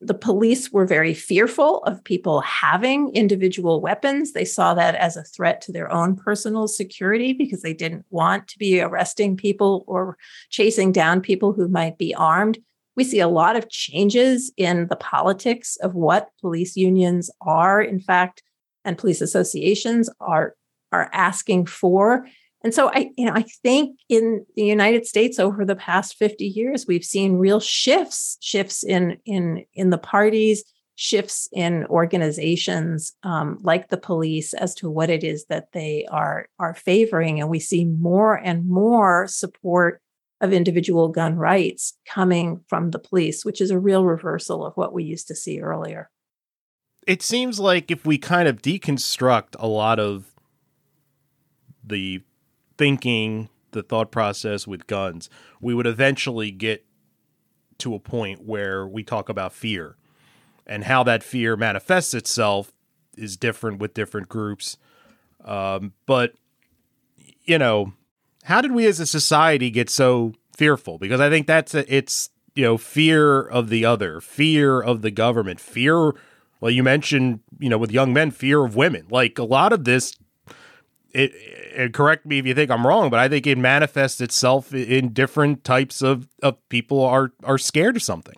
the 0.00 0.14
police 0.14 0.70
were 0.70 0.86
very 0.86 1.14
fearful 1.14 1.82
of 1.84 2.04
people 2.04 2.42
having 2.42 3.08
individual 3.14 3.80
weapons. 3.80 4.32
They 4.32 4.44
saw 4.44 4.74
that 4.74 4.94
as 4.94 5.16
a 5.16 5.24
threat 5.24 5.62
to 5.62 5.72
their 5.72 5.90
own 5.90 6.16
personal 6.16 6.68
security 6.68 7.32
because 7.32 7.62
they 7.62 7.72
didn't 7.72 8.04
want 8.10 8.46
to 8.48 8.58
be 8.58 8.80
arresting 8.80 9.36
people 9.36 9.84
or 9.86 10.18
chasing 10.50 10.92
down 10.92 11.22
people 11.22 11.54
who 11.54 11.66
might 11.66 11.96
be 11.96 12.14
armed. 12.14 12.58
We 12.96 13.04
see 13.04 13.20
a 13.20 13.28
lot 13.28 13.56
of 13.56 13.68
changes 13.68 14.52
in 14.56 14.86
the 14.88 14.96
politics 14.96 15.76
of 15.82 15.94
what 15.94 16.30
police 16.40 16.76
unions 16.76 17.30
are, 17.40 17.80
in 17.80 18.00
fact, 18.00 18.42
and 18.84 18.98
police 18.98 19.20
associations 19.20 20.08
are 20.20 20.54
are 20.92 21.10
asking 21.12 21.66
for. 21.66 22.26
And 22.64 22.74
so 22.74 22.88
I, 22.88 23.10
you 23.16 23.26
know, 23.26 23.32
I 23.34 23.44
think 23.62 23.98
in 24.08 24.44
the 24.56 24.64
United 24.64 25.06
States 25.06 25.38
over 25.38 25.64
the 25.64 25.76
past 25.76 26.16
50 26.16 26.44
years, 26.46 26.86
we've 26.86 27.04
seen 27.04 27.34
real 27.34 27.60
shifts, 27.60 28.38
shifts 28.40 28.82
in 28.82 29.18
in 29.26 29.64
in 29.74 29.90
the 29.90 29.98
parties, 29.98 30.64
shifts 30.94 31.48
in 31.52 31.84
organizations 31.86 33.12
um, 33.22 33.58
like 33.62 33.88
the 33.88 33.98
police 33.98 34.54
as 34.54 34.74
to 34.76 34.90
what 34.90 35.10
it 35.10 35.22
is 35.22 35.44
that 35.46 35.72
they 35.72 36.06
are 36.10 36.48
are 36.58 36.74
favoring, 36.74 37.40
and 37.40 37.50
we 37.50 37.60
see 37.60 37.84
more 37.84 38.34
and 38.34 38.68
more 38.68 39.26
support 39.28 40.00
of 40.40 40.52
individual 40.52 41.08
gun 41.08 41.36
rights 41.36 41.96
coming 42.06 42.60
from 42.68 42.90
the 42.90 42.98
police, 42.98 43.44
which 43.44 43.60
is 43.60 43.70
a 43.70 43.78
real 43.78 44.04
reversal 44.04 44.64
of 44.64 44.74
what 44.76 44.92
we 44.92 45.02
used 45.04 45.28
to 45.28 45.34
see 45.34 45.60
earlier. 45.60 46.10
It 47.06 47.22
seems 47.22 47.58
like 47.60 47.90
if 47.90 48.04
we 48.04 48.18
kind 48.18 48.48
of 48.48 48.60
deconstruct 48.60 49.54
a 49.58 49.66
lot 49.66 49.98
of 49.98 50.34
the 51.82 52.22
thinking, 52.76 53.48
the 53.70 53.82
thought 53.82 54.10
process 54.10 54.66
with 54.66 54.86
guns, 54.86 55.30
we 55.60 55.72
would 55.72 55.86
eventually 55.86 56.50
get 56.50 56.84
to 57.78 57.94
a 57.94 58.00
point 58.00 58.44
where 58.44 58.86
we 58.86 59.02
talk 59.02 59.28
about 59.28 59.52
fear 59.52 59.96
and 60.66 60.84
how 60.84 61.02
that 61.04 61.22
fear 61.22 61.56
manifests 61.56 62.12
itself 62.12 62.72
is 63.16 63.36
different 63.36 63.78
with 63.78 63.94
different 63.94 64.28
groups. 64.28 64.76
Um, 65.44 65.92
but, 66.06 66.34
you 67.44 67.58
know, 67.58 67.92
how 68.46 68.60
did 68.60 68.72
we 68.72 68.86
as 68.86 69.00
a 69.00 69.06
society 69.06 69.70
get 69.70 69.90
so 69.90 70.32
fearful? 70.56 70.98
Because 70.98 71.20
I 71.20 71.28
think 71.28 71.46
that's 71.46 71.74
a, 71.74 71.94
it's, 71.94 72.30
you 72.54 72.62
know, 72.62 72.78
fear 72.78 73.42
of 73.42 73.68
the 73.68 73.84
other, 73.84 74.20
fear 74.20 74.80
of 74.80 75.02
the 75.02 75.10
government, 75.10 75.60
fear. 75.60 76.12
Well, 76.60 76.70
you 76.70 76.82
mentioned, 76.82 77.40
you 77.58 77.68
know, 77.68 77.76
with 77.76 77.90
young 77.90 78.12
men, 78.12 78.30
fear 78.30 78.64
of 78.64 78.76
women. 78.76 79.06
Like 79.10 79.38
a 79.38 79.44
lot 79.44 79.72
of 79.72 79.84
this 79.84 80.16
it, 81.12 81.32
it, 81.34 81.94
correct 81.94 82.26
me 82.26 82.38
if 82.38 82.46
you 82.46 82.54
think 82.54 82.70
I'm 82.70 82.86
wrong, 82.86 83.10
but 83.10 83.18
I 83.18 83.28
think 83.28 83.46
it 83.46 83.58
manifests 83.58 84.20
itself 84.20 84.72
in 84.72 85.12
different 85.12 85.64
types 85.64 86.02
of, 86.02 86.28
of 86.42 86.56
people 86.68 87.02
are 87.02 87.32
are 87.42 87.58
scared 87.58 87.96
of 87.96 88.02
something. 88.02 88.36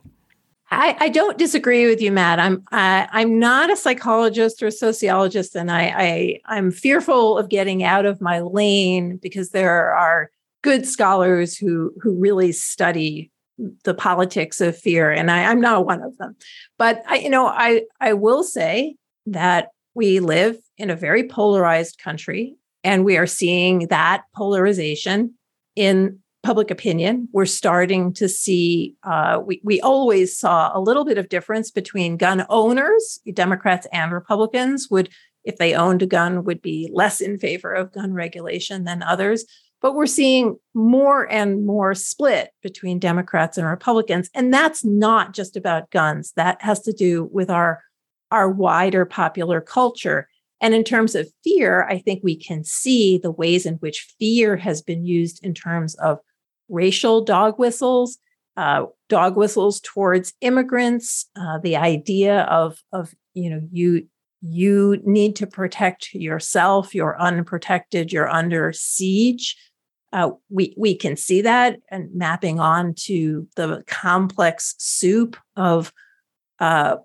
I, 0.71 0.97
I 1.01 1.09
don't 1.09 1.39
disagree 1.39 1.87
with 1.87 2.01
you, 2.01 2.13
Matt. 2.13 2.39
I'm 2.39 2.63
I, 2.73 3.09
I'm 3.13 3.39
not 3.39 3.71
a 3.71 3.77
psychologist 3.77 4.63
or 4.63 4.67
a 4.67 4.73
sociologist, 4.73 5.57
and 5.57 5.71
I, 5.71 5.95
I 5.97 6.41
I'm 6.45 6.71
fearful 6.71 7.39
of 7.39 7.49
getting 7.49 7.83
out 7.83 8.05
of 8.05 8.21
my 8.21 8.41
lane 8.41 9.19
because 9.23 9.51
there 9.51 9.95
are 9.95 10.31
good 10.63 10.87
scholars 10.87 11.57
who 11.57 11.93
who 12.03 12.19
really 12.19 12.53
study 12.53 13.31
the 13.85 13.95
politics 13.95 14.61
of 14.61 14.77
fear, 14.77 15.11
and 15.11 15.31
I, 15.31 15.45
I'm 15.45 15.61
not 15.61 15.87
one 15.87 16.03
of 16.03 16.17
them. 16.19 16.37
But 16.77 17.03
I, 17.09 17.17
you 17.17 17.31
know, 17.31 17.47
I 17.47 17.83
I 18.01 18.13
will 18.13 18.45
say 18.45 18.97
that 19.27 19.69
we 19.95 20.21
live 20.21 20.59
in 20.77 20.91
a 20.91 20.97
very 20.97 21.27
polarized 21.27 21.99
country 21.99 22.57
and 22.85 23.05
we 23.05 23.17
are 23.17 23.27
seeing 23.27 23.89
that 23.89 24.23
polarization 24.35 25.35
in 25.75 26.21
public 26.49 26.71
opinion. 26.71 27.29
We're 27.31 27.45
starting 27.45 28.15
to 28.15 28.27
see, 28.27 28.95
uh, 29.03 29.39
we, 29.45 29.61
we 29.63 29.83
always 29.83 30.35
saw 30.35 30.71
a 30.73 30.81
little 30.81 31.05
bit 31.05 31.19
of 31.19 31.29
difference 31.29 31.71
between 31.71 32.17
gun 32.17 32.47
owners, 32.49 33.21
Democrats 33.35 33.87
and 33.93 34.13
Republicans 34.13 34.89
would, 34.91 35.11
if 35.45 35.59
they 35.59 35.75
owned 35.75 36.01
a 36.01 36.07
gun, 36.07 36.45
would 36.45 36.63
be 36.63 36.89
less 36.91 37.21
in 37.21 37.39
favor 37.39 37.75
of 37.75 37.93
gun 37.93 38.15
regulation 38.15 38.85
than 38.85 39.03
others. 39.03 39.45
But 39.83 39.95
we're 39.95 40.07
seeing 40.07 40.57
more 40.73 41.31
and 41.31 41.67
more 41.67 41.95
split 41.95 42.49
between 42.63 42.99
Democrats 42.99 43.59
and 43.59 43.67
Republicans. 43.67 44.31
And 44.35 44.51
that's 44.51 44.83
not 44.83 45.35
just 45.35 45.55
about 45.55 45.91
guns. 45.91 46.33
That 46.37 46.63
has 46.63 46.81
to 46.85 46.95
do 46.95 47.29
with 47.31 47.51
our 47.51 47.83
our 48.31 48.49
wider 48.49 49.05
popular 49.05 49.61
culture. 49.61 50.31
And 50.63 50.73
in 50.73 50.83
terms 50.83 51.15
of 51.15 51.31
fear, 51.45 51.85
I 51.85 51.99
think 51.99 52.23
we 52.25 52.37
can 52.37 52.65
see 52.65 53.19
the 53.19 53.31
ways 53.31 53.67
in 53.67 53.75
which 53.75 54.15
fear 54.19 54.57
has 54.57 54.81
been 54.81 55.05
used 55.05 55.45
in 55.45 55.53
terms 55.53 55.95
of 55.97 56.21
racial 56.69 57.25
dog 57.25 57.59
whistles, 57.59 58.19
uh, 58.57 58.87
dog 59.09 59.37
whistles 59.37 59.81
towards 59.81 60.33
immigrants, 60.41 61.27
uh, 61.37 61.59
the 61.59 61.77
idea 61.77 62.43
of 62.43 62.79
of 62.93 63.15
you 63.35 63.51
know 63.51 63.61
you 63.71 64.07
you 64.41 65.01
need 65.05 65.37
to 65.37 65.47
protect 65.47 66.15
yourself, 66.15 66.95
you're 66.95 67.21
unprotected, 67.21 68.13
you're 68.13 68.29
under 68.29 68.73
siege. 68.73 69.57
Uh, 70.13 70.31
we 70.49 70.75
we 70.77 70.95
can 70.95 71.17
see 71.17 71.43
that 71.43 71.79
and 71.91 72.09
mapping 72.15 72.59
on 72.59 72.95
to 72.95 73.47
the 73.57 73.83
complex 73.87 74.75
soup 74.79 75.37
of 75.57 75.93
uh, 76.61 76.97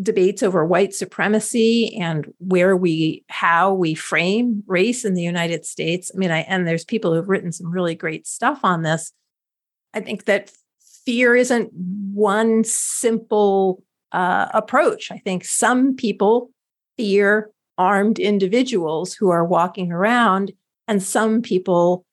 debates 0.00 0.42
over 0.42 0.64
white 0.64 0.94
supremacy 0.94 1.96
and 1.98 2.32
where 2.38 2.76
we 2.76 3.24
how 3.28 3.74
we 3.74 3.94
frame 3.94 4.62
race 4.66 5.04
in 5.04 5.14
the 5.14 5.22
United 5.22 5.66
States. 5.66 6.10
I 6.14 6.18
mean, 6.18 6.30
I 6.30 6.40
and 6.40 6.66
there's 6.66 6.84
people 6.84 7.14
who've 7.14 7.28
written 7.28 7.52
some 7.52 7.70
really 7.70 7.94
great 7.94 8.26
stuff 8.26 8.60
on 8.62 8.82
this. 8.82 9.12
I 9.92 10.00
think 10.00 10.24
that 10.24 10.50
fear 11.04 11.36
isn't 11.36 11.70
one 11.74 12.64
simple 12.64 13.82
uh, 14.12 14.48
approach. 14.54 15.10
I 15.10 15.18
think 15.18 15.44
some 15.44 15.94
people 15.94 16.50
fear 16.96 17.50
armed 17.76 18.18
individuals 18.18 19.14
who 19.14 19.30
are 19.30 19.44
walking 19.44 19.92
around, 19.92 20.52
and 20.88 21.02
some 21.02 21.42
people 21.42 22.06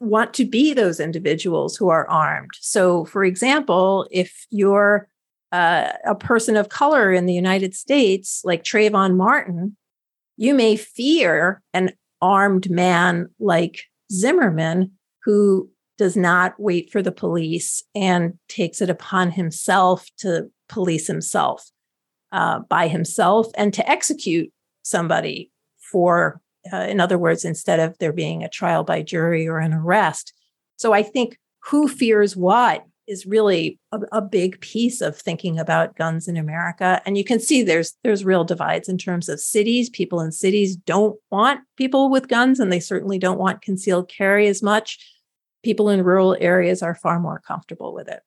want 0.00 0.34
to 0.34 0.44
be 0.44 0.72
those 0.72 1.00
individuals 1.00 1.76
who 1.76 1.88
are 1.88 2.08
armed. 2.08 2.50
So, 2.60 3.04
for 3.04 3.24
example, 3.24 4.06
if 4.10 4.46
you're 4.50 5.08
uh, 5.52 5.92
a 6.06 6.14
person 6.14 6.56
of 6.56 6.70
color 6.70 7.12
in 7.12 7.26
the 7.26 7.34
United 7.34 7.74
States, 7.74 8.40
like 8.44 8.64
Trayvon 8.64 9.16
Martin, 9.16 9.76
you 10.36 10.54
may 10.54 10.76
fear 10.76 11.62
an 11.74 11.92
armed 12.20 12.70
man 12.70 13.28
like 13.38 13.82
Zimmerman 14.10 14.92
who 15.24 15.68
does 15.98 16.16
not 16.16 16.54
wait 16.58 16.90
for 16.90 17.02
the 17.02 17.12
police 17.12 17.84
and 17.94 18.38
takes 18.48 18.80
it 18.80 18.88
upon 18.88 19.30
himself 19.30 20.08
to 20.18 20.50
police 20.68 21.06
himself 21.06 21.70
uh, 22.32 22.60
by 22.60 22.88
himself 22.88 23.48
and 23.54 23.74
to 23.74 23.88
execute 23.88 24.50
somebody 24.82 25.50
for, 25.78 26.40
uh, 26.72 26.76
in 26.88 26.98
other 26.98 27.18
words, 27.18 27.44
instead 27.44 27.78
of 27.78 27.96
there 27.98 28.12
being 28.12 28.42
a 28.42 28.48
trial 28.48 28.84
by 28.84 29.02
jury 29.02 29.46
or 29.46 29.58
an 29.58 29.74
arrest. 29.74 30.32
So 30.76 30.92
I 30.92 31.02
think 31.02 31.38
who 31.66 31.86
fears 31.86 32.34
what 32.34 32.84
is 33.08 33.26
really 33.26 33.78
a, 33.90 34.00
a, 34.12 34.22
big 34.22 34.60
piece 34.60 35.00
of 35.00 35.16
thinking 35.16 35.58
about 35.58 35.96
guns 35.96 36.28
in 36.28 36.36
America. 36.36 37.02
And 37.04 37.18
you 37.18 37.24
can 37.24 37.40
see 37.40 37.62
there's 37.62 37.94
there's 38.04 38.24
real 38.24 38.44
divides 38.44 38.88
in 38.88 38.98
terms 38.98 39.28
of 39.28 39.40
cities. 39.40 39.90
People 39.90 40.20
in 40.20 40.32
cities 40.32 40.76
don't 40.76 41.18
want 41.30 41.60
people 41.76 42.10
with 42.10 42.28
guns, 42.28 42.60
and 42.60 42.72
they 42.72 42.80
certainly 42.80 43.18
don't 43.18 43.38
want 43.38 43.62
concealed 43.62 44.08
carry 44.08 44.46
as 44.46 44.62
much. 44.62 44.98
People 45.62 45.88
in 45.88 46.02
rural 46.02 46.36
areas 46.40 46.82
are 46.82 46.94
far 46.94 47.20
more 47.20 47.40
comfortable 47.46 47.94
with 47.94 48.08
it. 48.08 48.20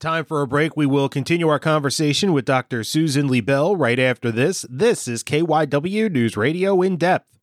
Time 0.00 0.24
for 0.24 0.42
a 0.42 0.46
break. 0.46 0.76
We 0.76 0.86
will 0.86 1.08
continue 1.08 1.48
our 1.48 1.58
conversation 1.58 2.32
with 2.32 2.44
Dr. 2.44 2.84
Susan 2.84 3.28
Liebell 3.28 3.74
right 3.76 3.98
after 3.98 4.30
this. 4.30 4.64
This 4.70 5.08
is 5.08 5.24
KYW 5.24 6.10
News 6.12 6.36
Radio 6.36 6.80
in 6.82 6.96
depth. 6.96 7.37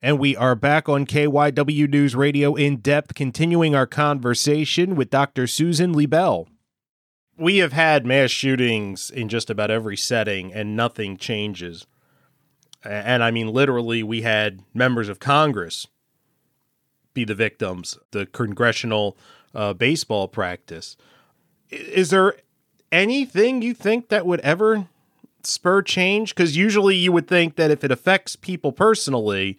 And 0.00 0.20
we 0.20 0.36
are 0.36 0.54
back 0.54 0.88
on 0.88 1.06
KYW 1.06 1.88
News 1.88 2.14
Radio 2.14 2.54
in 2.54 2.76
depth, 2.76 3.16
continuing 3.16 3.74
our 3.74 3.86
conversation 3.86 4.94
with 4.94 5.10
Dr. 5.10 5.48
Susan 5.48 5.92
Liebell. 5.92 6.46
We 7.36 7.56
have 7.56 7.72
had 7.72 8.06
mass 8.06 8.30
shootings 8.30 9.10
in 9.10 9.28
just 9.28 9.50
about 9.50 9.72
every 9.72 9.96
setting, 9.96 10.54
and 10.54 10.76
nothing 10.76 11.16
changes. 11.16 11.84
And 12.84 13.24
I 13.24 13.32
mean, 13.32 13.48
literally, 13.48 14.04
we 14.04 14.22
had 14.22 14.62
members 14.72 15.08
of 15.08 15.18
Congress 15.18 15.88
be 17.12 17.24
the 17.24 17.34
victims, 17.34 17.98
the 18.12 18.26
congressional 18.26 19.16
uh, 19.52 19.72
baseball 19.72 20.28
practice. 20.28 20.96
Is 21.70 22.10
there 22.10 22.36
anything 22.92 23.62
you 23.62 23.74
think 23.74 24.10
that 24.10 24.26
would 24.26 24.40
ever 24.40 24.86
spur 25.42 25.82
change? 25.82 26.36
Because 26.36 26.56
usually 26.56 26.94
you 26.94 27.10
would 27.10 27.26
think 27.26 27.56
that 27.56 27.72
if 27.72 27.82
it 27.82 27.90
affects 27.90 28.36
people 28.36 28.70
personally, 28.70 29.58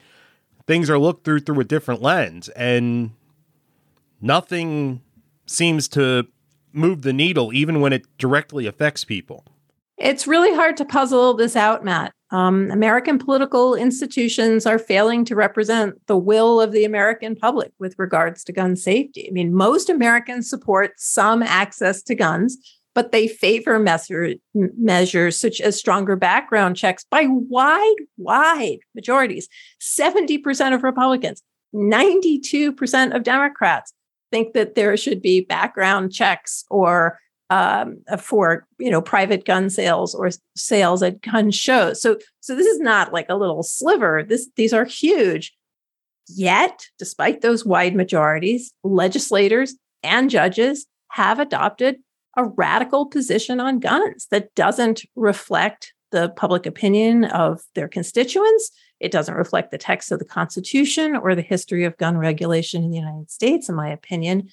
things 0.69 0.87
are 0.87 0.99
looked 0.99 1.25
through 1.25 1.39
through 1.39 1.59
a 1.59 1.63
different 1.63 1.99
lens 1.99 2.47
and 2.49 3.09
nothing 4.21 5.01
seems 5.47 5.87
to 5.87 6.27
move 6.71 7.01
the 7.01 7.11
needle 7.11 7.51
even 7.51 7.81
when 7.81 7.91
it 7.91 8.05
directly 8.19 8.67
affects 8.67 9.03
people. 9.03 9.43
It's 9.97 10.27
really 10.27 10.53
hard 10.53 10.77
to 10.77 10.85
puzzle 10.85 11.33
this 11.33 11.55
out 11.55 11.83
matt. 11.83 12.13
Um, 12.29 12.69
american 12.69 13.17
political 13.17 13.73
institutions 13.73 14.67
are 14.67 14.77
failing 14.77 15.25
to 15.25 15.35
represent 15.35 15.95
the 16.05 16.17
will 16.17 16.61
of 16.61 16.71
the 16.71 16.85
american 16.85 17.35
public 17.35 17.71
with 17.79 17.97
regards 17.97 18.43
to 18.43 18.53
gun 18.53 18.75
safety. 18.75 19.27
I 19.27 19.31
mean 19.31 19.51
most 19.51 19.89
americans 19.89 20.47
support 20.47 20.91
some 20.97 21.41
access 21.41 22.03
to 22.03 22.13
guns 22.13 22.78
but 22.99 23.13
they 23.13 23.29
favor 23.29 23.79
measure, 23.79 24.33
measures 24.53 25.39
such 25.39 25.61
as 25.61 25.77
stronger 25.77 26.17
background 26.17 26.75
checks 26.75 27.05
by 27.09 27.27
wide, 27.29 27.95
wide 28.17 28.79
majorities. 28.93 29.47
70% 29.81 30.75
of 30.75 30.83
Republicans, 30.83 31.41
92% 31.73 33.15
of 33.15 33.23
Democrats 33.23 33.93
think 34.33 34.51
that 34.51 34.75
there 34.75 34.97
should 34.97 35.21
be 35.21 35.39
background 35.39 36.11
checks 36.11 36.65
or 36.69 37.17
um, 37.49 37.99
for 38.19 38.67
you 38.79 38.91
know 38.91 39.01
private 39.01 39.45
gun 39.45 39.69
sales 39.69 40.13
or 40.13 40.29
sales 40.57 41.01
at 41.01 41.21
gun 41.21 41.51
shows. 41.51 42.01
So 42.01 42.17
so 42.41 42.53
this 42.53 42.67
is 42.67 42.81
not 42.81 43.13
like 43.13 43.27
a 43.29 43.37
little 43.37 43.63
sliver. 43.63 44.25
This 44.27 44.49
these 44.57 44.73
are 44.73 44.83
huge. 44.83 45.53
Yet, 46.27 46.83
despite 46.97 47.39
those 47.39 47.65
wide 47.65 47.95
majorities, 47.95 48.73
legislators 48.83 49.77
and 50.03 50.29
judges 50.29 50.85
have 51.11 51.39
adopted 51.39 51.95
a 52.37 52.45
radical 52.45 53.05
position 53.05 53.59
on 53.59 53.79
guns 53.79 54.27
that 54.31 54.53
doesn't 54.55 55.03
reflect 55.15 55.93
the 56.11 56.29
public 56.29 56.65
opinion 56.65 57.25
of 57.25 57.61
their 57.75 57.87
constituents. 57.87 58.71
It 58.99 59.11
doesn't 59.11 59.35
reflect 59.35 59.71
the 59.71 59.77
text 59.77 60.11
of 60.11 60.19
the 60.19 60.25
Constitution 60.25 61.15
or 61.15 61.35
the 61.35 61.41
history 61.41 61.85
of 61.85 61.97
gun 61.97 62.17
regulation 62.17 62.83
in 62.83 62.91
the 62.91 62.97
United 62.97 63.31
States, 63.31 63.69
in 63.69 63.75
my 63.75 63.89
opinion. 63.89 64.49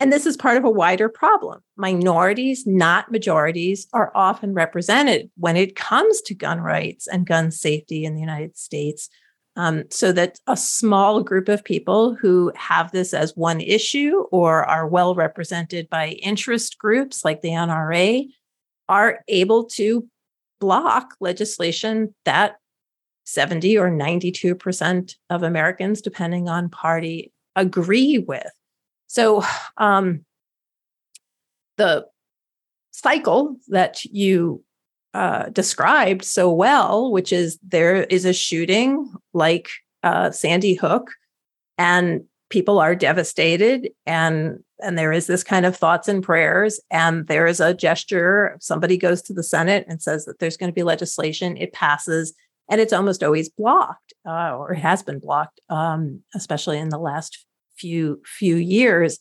And 0.00 0.10
this 0.10 0.24
is 0.24 0.36
part 0.36 0.56
of 0.56 0.64
a 0.64 0.70
wider 0.70 1.10
problem. 1.10 1.60
Minorities, 1.76 2.66
not 2.66 3.12
majorities, 3.12 3.86
are 3.92 4.10
often 4.14 4.54
represented 4.54 5.30
when 5.36 5.56
it 5.56 5.76
comes 5.76 6.22
to 6.22 6.34
gun 6.34 6.60
rights 6.60 7.06
and 7.06 7.26
gun 7.26 7.50
safety 7.50 8.04
in 8.06 8.14
the 8.14 8.20
United 8.20 8.56
States 8.56 9.10
um, 9.56 9.84
so 9.90 10.12
that 10.12 10.38
a 10.46 10.56
small 10.56 11.22
group 11.22 11.48
of 11.48 11.64
people 11.64 12.14
who 12.14 12.52
have 12.56 12.92
this 12.92 13.12
as 13.12 13.36
one 13.36 13.60
issue 13.60 14.24
or 14.30 14.64
are 14.64 14.86
well 14.86 15.14
represented 15.14 15.88
by 15.90 16.10
interest 16.22 16.78
groups 16.78 17.24
like 17.24 17.42
the 17.42 17.50
NRA 17.50 18.26
are 18.88 19.20
able 19.28 19.64
to 19.64 20.08
block 20.60 21.14
legislation 21.20 22.14
that 22.24 22.56
70 23.24 23.78
or 23.78 23.90
92% 23.90 25.14
of 25.30 25.42
Americans, 25.42 26.00
depending 26.00 26.48
on 26.48 26.68
party, 26.68 27.32
agree 27.54 28.18
with. 28.18 28.50
So 29.06 29.44
um, 29.76 30.24
the 31.76 32.06
cycle 32.90 33.56
that 33.68 34.04
you 34.04 34.64
uh, 35.14 35.48
described 35.50 36.24
so 36.24 36.50
well, 36.52 37.10
which 37.10 37.32
is 37.32 37.58
there 37.66 38.04
is 38.04 38.24
a 38.24 38.32
shooting 38.32 39.12
like 39.32 39.68
uh, 40.02 40.30
Sandy 40.30 40.74
Hook, 40.74 41.10
and 41.78 42.24
people 42.48 42.78
are 42.78 42.94
devastated, 42.94 43.90
and 44.06 44.62
and 44.82 44.96
there 44.96 45.12
is 45.12 45.26
this 45.26 45.44
kind 45.44 45.66
of 45.66 45.76
thoughts 45.76 46.08
and 46.08 46.22
prayers, 46.22 46.80
and 46.90 47.26
there 47.26 47.46
is 47.46 47.60
a 47.60 47.74
gesture. 47.74 48.56
Somebody 48.60 48.96
goes 48.96 49.20
to 49.22 49.32
the 49.32 49.42
Senate 49.42 49.84
and 49.88 50.00
says 50.00 50.24
that 50.24 50.38
there's 50.38 50.56
going 50.56 50.70
to 50.70 50.74
be 50.74 50.82
legislation. 50.82 51.56
It 51.56 51.72
passes, 51.72 52.32
and 52.70 52.80
it's 52.80 52.92
almost 52.92 53.22
always 53.22 53.48
blocked, 53.48 54.12
uh, 54.26 54.56
or 54.56 54.72
it 54.72 54.78
has 54.78 55.02
been 55.02 55.18
blocked, 55.18 55.60
um, 55.68 56.22
especially 56.34 56.78
in 56.78 56.90
the 56.90 56.98
last 56.98 57.44
few 57.76 58.22
few 58.24 58.56
years. 58.56 59.18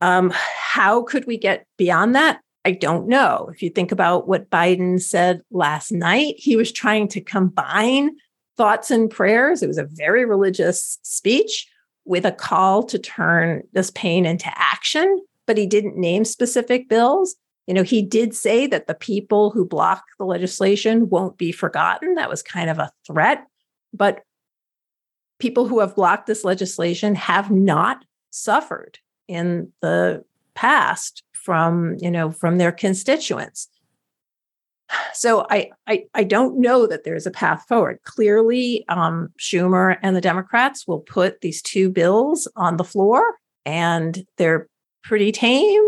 Um, 0.00 0.30
how 0.34 1.02
could 1.02 1.26
we 1.26 1.38
get 1.38 1.66
beyond 1.76 2.14
that? 2.14 2.40
I 2.64 2.72
don't 2.72 3.08
know. 3.08 3.48
If 3.52 3.62
you 3.62 3.70
think 3.70 3.92
about 3.92 4.28
what 4.28 4.50
Biden 4.50 5.00
said 5.00 5.42
last 5.50 5.92
night, 5.92 6.34
he 6.38 6.56
was 6.56 6.72
trying 6.72 7.08
to 7.08 7.20
combine 7.20 8.10
thoughts 8.56 8.90
and 8.90 9.10
prayers. 9.10 9.62
It 9.62 9.68
was 9.68 9.78
a 9.78 9.88
very 9.90 10.24
religious 10.24 10.98
speech 11.02 11.66
with 12.04 12.24
a 12.24 12.32
call 12.32 12.82
to 12.84 12.98
turn 12.98 13.62
this 13.72 13.90
pain 13.90 14.26
into 14.26 14.50
action, 14.56 15.22
but 15.46 15.56
he 15.56 15.66
didn't 15.66 15.96
name 15.96 16.24
specific 16.24 16.88
bills. 16.88 17.36
You 17.66 17.74
know, 17.74 17.82
he 17.82 18.02
did 18.02 18.34
say 18.34 18.66
that 18.66 18.86
the 18.86 18.94
people 18.94 19.50
who 19.50 19.64
block 19.64 20.02
the 20.18 20.24
legislation 20.24 21.08
won't 21.10 21.36
be 21.36 21.52
forgotten. 21.52 22.14
That 22.14 22.30
was 22.30 22.42
kind 22.42 22.70
of 22.70 22.78
a 22.78 22.90
threat. 23.06 23.46
But 23.92 24.22
people 25.38 25.68
who 25.68 25.80
have 25.80 25.94
blocked 25.94 26.26
this 26.26 26.44
legislation 26.44 27.14
have 27.14 27.50
not 27.50 28.04
suffered 28.30 28.98
in 29.28 29.72
the 29.82 30.24
past 30.54 31.22
from 31.44 31.96
you 32.00 32.10
know 32.10 32.30
from 32.30 32.58
their 32.58 32.72
constituents 32.72 33.68
so 35.12 35.46
I, 35.50 35.70
I, 35.86 36.04
I 36.14 36.24
don't 36.24 36.60
know 36.60 36.86
that 36.86 37.04
there's 37.04 37.26
a 37.26 37.30
path 37.30 37.64
forward. 37.68 37.98
Clearly, 38.04 38.84
um, 38.88 39.28
Schumer 39.38 39.96
and 40.02 40.16
the 40.16 40.20
Democrats 40.20 40.86
will 40.86 41.00
put 41.00 41.40
these 41.40 41.60
two 41.62 41.90
bills 41.90 42.48
on 42.56 42.76
the 42.76 42.84
floor, 42.84 43.34
and 43.64 44.24
they're 44.36 44.68
pretty 45.04 45.32
tame, 45.32 45.84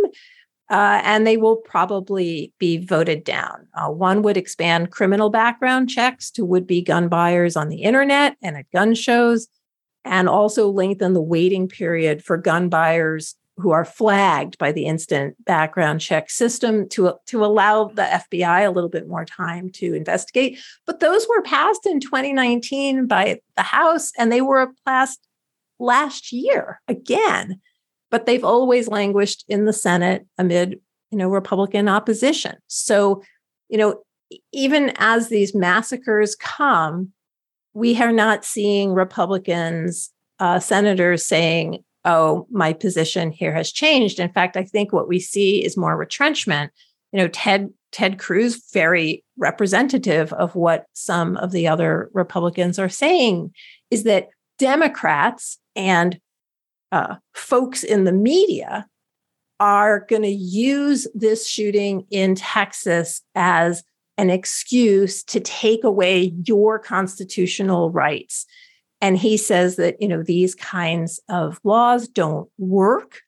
uh, 0.71 1.01
and 1.03 1.27
they 1.27 1.37
will 1.37 1.57
probably 1.57 2.53
be 2.59 2.79
voted 2.79 3.25
down. 3.25 3.67
Uh, 3.75 3.89
one 3.89 4.23
would 4.23 4.37
expand 4.37 4.91
criminal 4.91 5.31
background 5.31 5.89
checks 5.89 6.31
to 6.33 6.45
would-be 6.45 6.83
gun 6.83 7.09
buyers 7.09 7.57
on 7.57 7.69
the 7.69 7.83
internet 7.83 8.37
and 8.43 8.57
at 8.57 8.71
gun 8.71 8.95
shows, 8.95 9.49
and 10.05 10.29
also 10.29 10.69
lengthen 10.69 11.15
the 11.15 11.23
waiting 11.23 11.69
period 11.69 12.23
for 12.23 12.37
gun 12.37 12.69
buyers 12.69 13.35
who 13.61 13.71
are 13.71 13.85
flagged 13.85 14.59
by 14.59 14.73
the 14.73 14.87
instant 14.87 15.37
background 15.45 16.01
check 16.01 16.31
system 16.31 16.89
to, 16.89 17.15
to 17.27 17.45
allow 17.45 17.85
the 17.85 18.03
FBI 18.03 18.67
a 18.67 18.71
little 18.71 18.91
bit 18.91 19.09
more 19.09 19.25
time 19.25 19.71
to 19.71 19.95
investigate. 19.95 20.59
But 20.87 21.01
those 21.01 21.27
were 21.29 21.43
passed 21.43 21.87
in 21.87 22.01
2019 22.01 23.07
by 23.07 23.41
the 23.57 23.63
House 23.63 24.13
and 24.19 24.33
they 24.33 24.41
were 24.41 24.73
passed 24.85 25.27
last 25.79 26.33
year 26.33 26.81
again. 26.89 27.61
But 28.11 28.27
they've 28.27 28.45
always 28.45 28.89
languished 28.89 29.45
in 29.49 29.67
the 29.67 29.73
Senate 29.73 30.27
amid, 30.37 30.81
you 31.11 31.19
know, 31.19 31.29
Republican 31.29 31.89
opposition. 31.89 32.57
So, 32.67 33.23
you 33.69 33.79
know, 33.79 34.03
even 34.53 34.93
as 34.97 35.29
these 35.29 35.55
massacres 35.55 36.35
come, 36.35 37.13
we 37.73 38.01
are 38.01 38.13
not 38.13 38.45
seeing 38.45 38.93
Republicans, 38.93 40.11
uh, 40.39 40.59
senators 40.59 41.25
saying, 41.25 41.85
oh, 42.05 42.47
my 42.51 42.73
position 42.73 43.31
here 43.31 43.53
has 43.53 43.73
changed. 43.73 44.21
In 44.21 44.33
fact, 44.33 44.57
I 44.57 44.65
think 44.65 44.93
what 44.93 45.09
we 45.09 45.21
see 45.21 45.65
is 45.65 45.77
more 45.77 45.97
retrenchment. 45.97 46.73
You 47.13 47.19
know, 47.19 47.29
Ted 47.29 47.71
Ted 47.93 48.19
Cruz 48.19 48.63
very 48.73 49.25
representative 49.37 50.33
of 50.35 50.55
what 50.55 50.87
some 50.93 51.37
of 51.39 51.51
the 51.51 51.67
other 51.67 52.09
Republicans 52.15 52.79
are 52.79 52.89
saying 52.89 53.53
is 53.91 54.05
that 54.05 54.29
Democrats 54.59 55.59
and 55.75 56.21
uh, 56.93 57.17
folks 57.35 57.83
in 57.83 58.05
the 58.05 58.13
media 58.13 58.87
are 59.59 60.07
going 60.09 60.23
to 60.23 60.29
use 60.29 61.07
this 61.15 61.47
shooting 61.47 62.07
in 62.11 62.35
Texas 62.35 63.23
as 63.35 63.83
an 64.17 64.31
excuse 64.31 65.23
to 65.25 65.41
take 65.41 65.83
away 65.83 66.33
your 66.45 66.79
constitutional 66.79 67.91
rights 67.91 68.47
and 69.01 69.17
he 69.19 69.37
says 69.37 69.77
that 69.77 70.01
you 70.01 70.09
know 70.09 70.23
these 70.23 70.55
kinds 70.55 71.21
of 71.29 71.59
laws 71.65 72.09
don't 72.09 72.49
work 72.59 73.21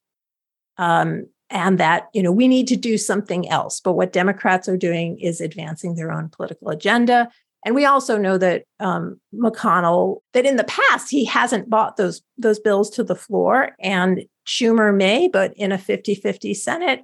um, 0.78 1.26
and 1.50 1.78
that 1.78 2.08
you 2.12 2.22
know 2.22 2.32
we 2.32 2.48
need 2.48 2.68
to 2.68 2.76
do 2.76 2.98
something 2.98 3.48
else. 3.48 3.80
But 3.80 3.94
what 3.94 4.12
democrats 4.12 4.68
are 4.68 4.76
doing 4.76 5.18
is 5.20 5.40
advancing 5.40 5.94
their 5.94 6.12
own 6.12 6.28
political 6.28 6.68
agenda. 6.68 7.28
And 7.64 7.76
we 7.76 7.84
also 7.84 8.18
know 8.18 8.38
that 8.38 8.64
um, 8.80 9.20
mcconnell 9.34 10.18
that 10.32 10.46
in 10.46 10.56
the 10.56 10.64
past 10.64 11.10
he 11.10 11.24
hasn't 11.24 11.70
bought 11.70 11.96
those 11.96 12.22
those 12.36 12.60
bills 12.60 12.90
to 12.90 13.04
the 13.04 13.16
floor. 13.16 13.72
And 13.80 14.24
schumer 14.46 14.94
may 14.94 15.28
but 15.28 15.52
in 15.56 15.72
a 15.72 15.78
50-50 15.78 16.56
senate 16.56 17.02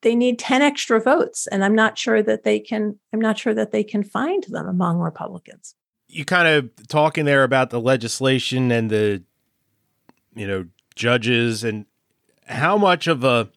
they 0.00 0.14
need 0.14 0.38
10 0.38 0.62
extra 0.62 1.00
votes. 1.00 1.46
And 1.46 1.64
i'm 1.64 1.74
not 1.74 1.98
sure 1.98 2.22
that 2.22 2.42
they 2.42 2.58
can 2.58 2.98
i'm 3.12 3.20
not 3.20 3.38
sure 3.38 3.54
that 3.54 3.70
they 3.70 3.84
can 3.84 4.02
find 4.02 4.44
them 4.48 4.66
among 4.66 4.98
republicans 4.98 5.74
you 6.12 6.26
kind 6.26 6.46
of 6.46 6.70
talking 6.88 7.24
there 7.24 7.42
about 7.42 7.70
the 7.70 7.80
legislation 7.80 8.70
and 8.70 8.90
the 8.90 9.22
you 10.34 10.46
know 10.46 10.66
judges 10.94 11.64
and 11.64 11.86
how 12.46 12.76
much 12.76 13.06
of 13.06 13.24
a 13.24 13.48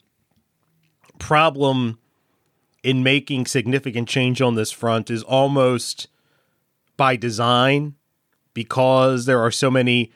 problem 1.19 1.99
in 2.81 3.03
making 3.03 3.45
significant 3.45 4.07
change 4.07 4.41
on 4.41 4.55
this 4.55 4.71
front 4.71 5.09
is 5.09 5.21
almost 5.23 6.07
by 6.95 7.15
design 7.15 7.95
because 8.53 9.25
there 9.25 9.41
are 9.41 9.51
so 9.51 9.69
many 9.69 10.11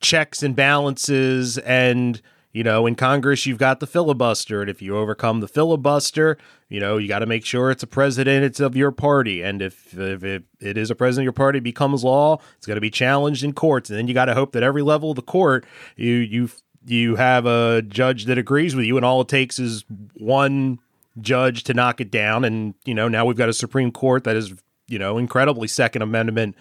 checks 0.00 0.42
and 0.42 0.56
balances 0.56 1.56
and 1.58 2.20
you 2.56 2.64
know, 2.64 2.86
in 2.86 2.94
Congress, 2.94 3.44
you've 3.44 3.58
got 3.58 3.80
the 3.80 3.86
filibuster. 3.86 4.62
And 4.62 4.70
if 4.70 4.80
you 4.80 4.96
overcome 4.96 5.40
the 5.40 5.46
filibuster, 5.46 6.38
you 6.70 6.80
know, 6.80 6.96
you 6.96 7.06
got 7.06 7.18
to 7.18 7.26
make 7.26 7.44
sure 7.44 7.70
it's 7.70 7.82
a 7.82 7.86
president, 7.86 8.46
it's 8.46 8.60
of 8.60 8.74
your 8.74 8.92
party. 8.92 9.42
And 9.42 9.60
if, 9.60 9.92
if 9.92 10.24
it, 10.24 10.44
it 10.58 10.78
is 10.78 10.90
a 10.90 10.94
president 10.94 11.24
of 11.24 11.24
your 11.24 11.32
party 11.34 11.60
becomes 11.60 12.02
law, 12.02 12.38
it's 12.56 12.66
going 12.66 12.78
to 12.78 12.80
be 12.80 12.88
challenged 12.88 13.44
in 13.44 13.52
courts. 13.52 13.90
And 13.90 13.98
then 13.98 14.08
you 14.08 14.14
got 14.14 14.24
to 14.24 14.34
hope 14.34 14.52
that 14.52 14.62
every 14.62 14.80
level 14.80 15.10
of 15.10 15.16
the 15.16 15.22
court, 15.22 15.66
you, 15.96 16.14
you, 16.14 16.48
you 16.86 17.16
have 17.16 17.44
a 17.44 17.82
judge 17.82 18.24
that 18.24 18.38
agrees 18.38 18.74
with 18.74 18.86
you. 18.86 18.96
And 18.96 19.04
all 19.04 19.20
it 19.20 19.28
takes 19.28 19.58
is 19.58 19.84
one 20.14 20.78
judge 21.20 21.62
to 21.64 21.74
knock 21.74 22.00
it 22.00 22.10
down. 22.10 22.42
And, 22.42 22.72
you 22.86 22.94
know, 22.94 23.06
now 23.06 23.26
we've 23.26 23.36
got 23.36 23.50
a 23.50 23.52
Supreme 23.52 23.92
Court 23.92 24.24
that 24.24 24.34
is, 24.34 24.54
you 24.88 24.98
know, 24.98 25.18
incredibly 25.18 25.68
Second 25.68 26.00
Amendment, 26.00 26.56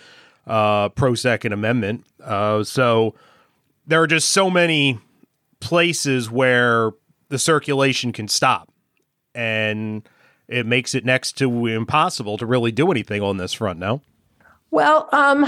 uh, 0.45 0.89
pro 0.89 1.15
Second 1.15 1.53
Amendment. 1.53 2.05
Uh, 2.21 2.65
so 2.65 3.15
there 3.87 4.01
are 4.01 4.07
just 4.07 4.31
so 4.31 4.49
many 4.49 4.99
places 5.59 6.29
where 6.29 6.91
the 7.29 7.39
circulation 7.39 8.11
can 8.11 8.27
stop. 8.27 8.71
And 9.33 10.07
it 10.47 10.65
makes 10.65 10.93
it 10.95 11.05
next 11.05 11.33
to 11.39 11.67
impossible 11.67 12.37
to 12.37 12.45
really 12.45 12.71
do 12.71 12.91
anything 12.91 13.21
on 13.21 13.37
this 13.37 13.53
front 13.53 13.79
now. 13.79 14.01
Well, 14.71 15.09
um, 15.11 15.45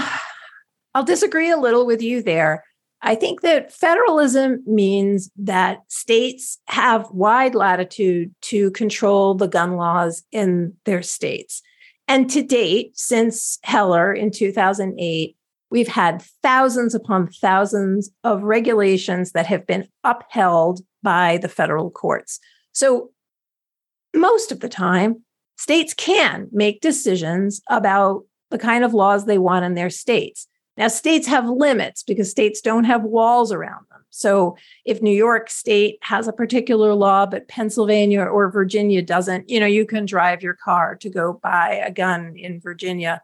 I'll 0.94 1.04
disagree 1.04 1.50
a 1.50 1.56
little 1.56 1.86
with 1.86 2.02
you 2.02 2.22
there. 2.22 2.64
I 3.00 3.14
think 3.14 3.42
that 3.42 3.72
federalism 3.72 4.62
means 4.66 5.30
that 5.36 5.80
states 5.88 6.58
have 6.66 7.08
wide 7.12 7.54
latitude 7.54 8.34
to 8.42 8.72
control 8.72 9.34
the 9.34 9.46
gun 9.46 9.76
laws 9.76 10.24
in 10.32 10.74
their 10.84 11.02
states. 11.02 11.62
And 12.08 12.28
to 12.30 12.42
date, 12.42 12.98
since 12.98 13.58
Heller 13.62 14.12
in 14.12 14.30
2008, 14.30 15.36
We've 15.70 15.88
had 15.88 16.22
thousands 16.42 16.94
upon 16.94 17.28
thousands 17.28 18.10
of 18.24 18.42
regulations 18.42 19.32
that 19.32 19.46
have 19.46 19.66
been 19.66 19.88
upheld 20.02 20.80
by 21.02 21.38
the 21.38 21.48
federal 21.48 21.90
courts. 21.90 22.40
So, 22.72 23.10
most 24.14 24.50
of 24.50 24.60
the 24.60 24.68
time, 24.68 25.22
states 25.58 25.92
can 25.92 26.48
make 26.52 26.80
decisions 26.80 27.60
about 27.68 28.24
the 28.50 28.58
kind 28.58 28.84
of 28.84 28.94
laws 28.94 29.26
they 29.26 29.38
want 29.38 29.64
in 29.64 29.74
their 29.74 29.90
states. 29.90 30.48
Now, 30.78 30.88
states 30.88 31.26
have 31.26 31.48
limits 31.48 32.02
because 32.02 32.30
states 32.30 32.60
don't 32.60 32.84
have 32.84 33.02
walls 33.02 33.52
around 33.52 33.84
them. 33.90 34.04
So, 34.10 34.56
if 34.86 35.02
New 35.02 35.14
York 35.14 35.50
State 35.50 35.98
has 36.02 36.28
a 36.28 36.32
particular 36.32 36.94
law, 36.94 37.26
but 37.26 37.48
Pennsylvania 37.48 38.22
or 38.22 38.50
Virginia 38.50 39.02
doesn't, 39.02 39.50
you 39.50 39.60
know, 39.60 39.66
you 39.66 39.84
can 39.84 40.06
drive 40.06 40.42
your 40.42 40.54
car 40.54 40.96
to 40.96 41.10
go 41.10 41.38
buy 41.42 41.82
a 41.84 41.90
gun 41.90 42.34
in 42.36 42.60
Virginia 42.60 43.22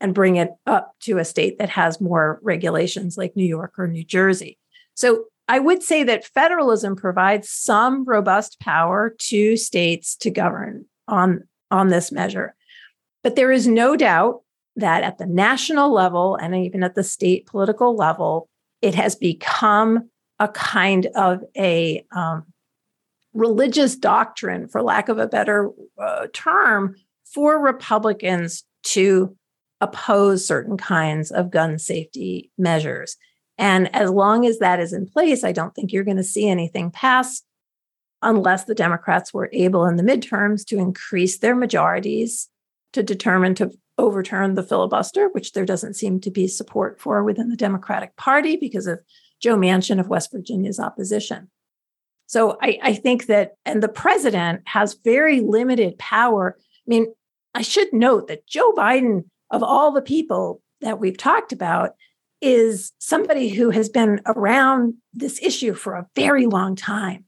and 0.00 0.14
bring 0.14 0.36
it 0.36 0.50
up 0.66 0.92
to 1.00 1.18
a 1.18 1.24
state 1.24 1.58
that 1.58 1.70
has 1.70 2.00
more 2.00 2.38
regulations 2.42 3.16
like 3.16 3.36
New 3.36 3.46
York 3.46 3.74
or 3.78 3.86
New 3.86 4.04
Jersey. 4.04 4.58
So 4.94 5.24
I 5.48 5.58
would 5.58 5.82
say 5.82 6.02
that 6.04 6.24
federalism 6.24 6.96
provides 6.96 7.48
some 7.50 8.04
robust 8.04 8.60
power 8.60 9.14
to 9.18 9.56
states 9.56 10.16
to 10.16 10.30
govern 10.30 10.86
on, 11.06 11.44
on 11.70 11.88
this 11.88 12.10
measure. 12.10 12.54
But 13.22 13.36
there 13.36 13.52
is 13.52 13.66
no 13.66 13.96
doubt 13.96 14.42
that 14.76 15.02
at 15.02 15.18
the 15.18 15.26
national 15.26 15.92
level 15.92 16.36
and 16.36 16.54
even 16.54 16.82
at 16.82 16.94
the 16.94 17.04
state 17.04 17.46
political 17.46 17.94
level, 17.94 18.48
it 18.82 18.94
has 18.94 19.14
become 19.14 20.10
a 20.38 20.48
kind 20.48 21.06
of 21.14 21.42
a 21.56 22.04
um, 22.14 22.44
religious 23.32 23.96
doctrine, 23.96 24.68
for 24.68 24.82
lack 24.82 25.08
of 25.08 25.18
a 25.18 25.26
better 25.26 25.70
uh, 25.98 26.26
term, 26.32 26.96
for 27.24 27.58
Republicans 27.58 28.64
to 28.82 29.36
oppose 29.84 30.46
certain 30.46 30.76
kinds 30.76 31.30
of 31.30 31.50
gun 31.50 31.78
safety 31.78 32.50
measures. 32.58 33.16
And 33.56 33.94
as 33.94 34.10
long 34.10 34.46
as 34.46 34.58
that 34.58 34.80
is 34.80 34.92
in 34.92 35.06
place, 35.06 35.44
I 35.44 35.52
don't 35.52 35.74
think 35.74 35.92
you're 35.92 36.04
going 36.04 36.16
to 36.16 36.24
see 36.24 36.48
anything 36.48 36.90
pass 36.90 37.42
unless 38.22 38.64
the 38.64 38.74
Democrats 38.74 39.32
were 39.32 39.50
able 39.52 39.84
in 39.84 39.96
the 39.96 40.02
midterms 40.02 40.64
to 40.66 40.78
increase 40.78 41.38
their 41.38 41.54
majorities 41.54 42.48
to 42.94 43.02
determine 43.02 43.54
to 43.56 43.70
overturn 43.98 44.54
the 44.54 44.62
filibuster, 44.62 45.28
which 45.28 45.52
there 45.52 45.66
doesn't 45.66 45.94
seem 45.94 46.20
to 46.20 46.30
be 46.30 46.48
support 46.48 47.00
for 47.00 47.22
within 47.22 47.48
the 47.48 47.56
Democratic 47.56 48.16
Party 48.16 48.56
because 48.56 48.86
of 48.86 49.00
Joe 49.40 49.56
Manchin 49.56 50.00
of 50.00 50.08
West 50.08 50.32
Virginia's 50.32 50.80
opposition. 50.80 51.50
So 52.26 52.56
I, 52.62 52.78
I 52.82 52.94
think 52.94 53.26
that, 53.26 53.52
and 53.64 53.82
the 53.82 53.88
president 53.88 54.62
has 54.64 54.94
very 55.04 55.40
limited 55.40 55.98
power. 55.98 56.56
I 56.58 56.88
mean, 56.88 57.14
I 57.54 57.62
should 57.62 57.92
note 57.92 58.28
that 58.28 58.46
Joe 58.46 58.72
Biden 58.72 59.24
of 59.54 59.62
all 59.62 59.92
the 59.92 60.02
people 60.02 60.60
that 60.80 60.98
we've 60.98 61.16
talked 61.16 61.52
about 61.52 61.90
is 62.40 62.92
somebody 62.98 63.48
who 63.48 63.70
has 63.70 63.88
been 63.88 64.20
around 64.26 64.94
this 65.12 65.40
issue 65.40 65.74
for 65.74 65.94
a 65.94 66.06
very 66.16 66.46
long 66.46 66.74
time. 66.74 67.24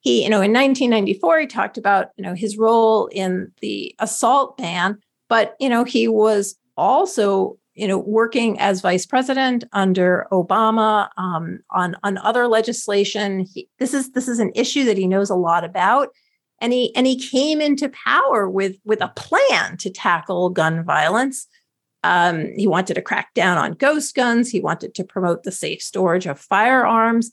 He, 0.00 0.22
you 0.22 0.28
know, 0.28 0.42
in 0.42 0.52
1994, 0.52 1.40
he 1.40 1.46
talked 1.46 1.78
about, 1.78 2.08
you 2.16 2.22
know, 2.22 2.34
his 2.34 2.58
role 2.58 3.06
in 3.06 3.50
the 3.62 3.94
assault 3.98 4.58
ban, 4.58 4.98
but, 5.28 5.56
you 5.58 5.68
know, 5.70 5.84
he 5.84 6.06
was 6.06 6.56
also, 6.76 7.58
you 7.74 7.88
know, 7.88 7.98
working 7.98 8.60
as 8.60 8.82
vice 8.82 9.06
president 9.06 9.64
under 9.72 10.26
Obama 10.30 11.08
um, 11.16 11.60
on 11.70 11.96
on 12.04 12.18
other 12.18 12.46
legislation. 12.46 13.46
He, 13.52 13.68
this 13.78 13.94
is 13.94 14.12
this 14.12 14.28
is 14.28 14.38
an 14.38 14.52
issue 14.54 14.84
that 14.84 14.98
he 14.98 15.06
knows 15.06 15.30
a 15.30 15.34
lot 15.34 15.64
about. 15.64 16.10
And 16.60 16.72
he 16.72 16.94
and 16.94 17.06
he 17.06 17.18
came 17.18 17.60
into 17.60 17.88
power 17.88 18.48
with 18.48 18.76
with 18.84 19.00
a 19.00 19.12
plan 19.14 19.76
to 19.78 19.90
tackle 19.90 20.50
gun 20.50 20.84
violence. 20.84 21.46
Um, 22.04 22.52
he 22.56 22.66
wanted 22.66 22.94
to 22.94 23.02
crack 23.02 23.34
down 23.34 23.58
on 23.58 23.72
ghost 23.72 24.14
guns. 24.14 24.50
He 24.50 24.60
wanted 24.60 24.94
to 24.94 25.04
promote 25.04 25.42
the 25.42 25.52
safe 25.52 25.82
storage 25.82 26.26
of 26.26 26.38
firearms. 26.38 27.32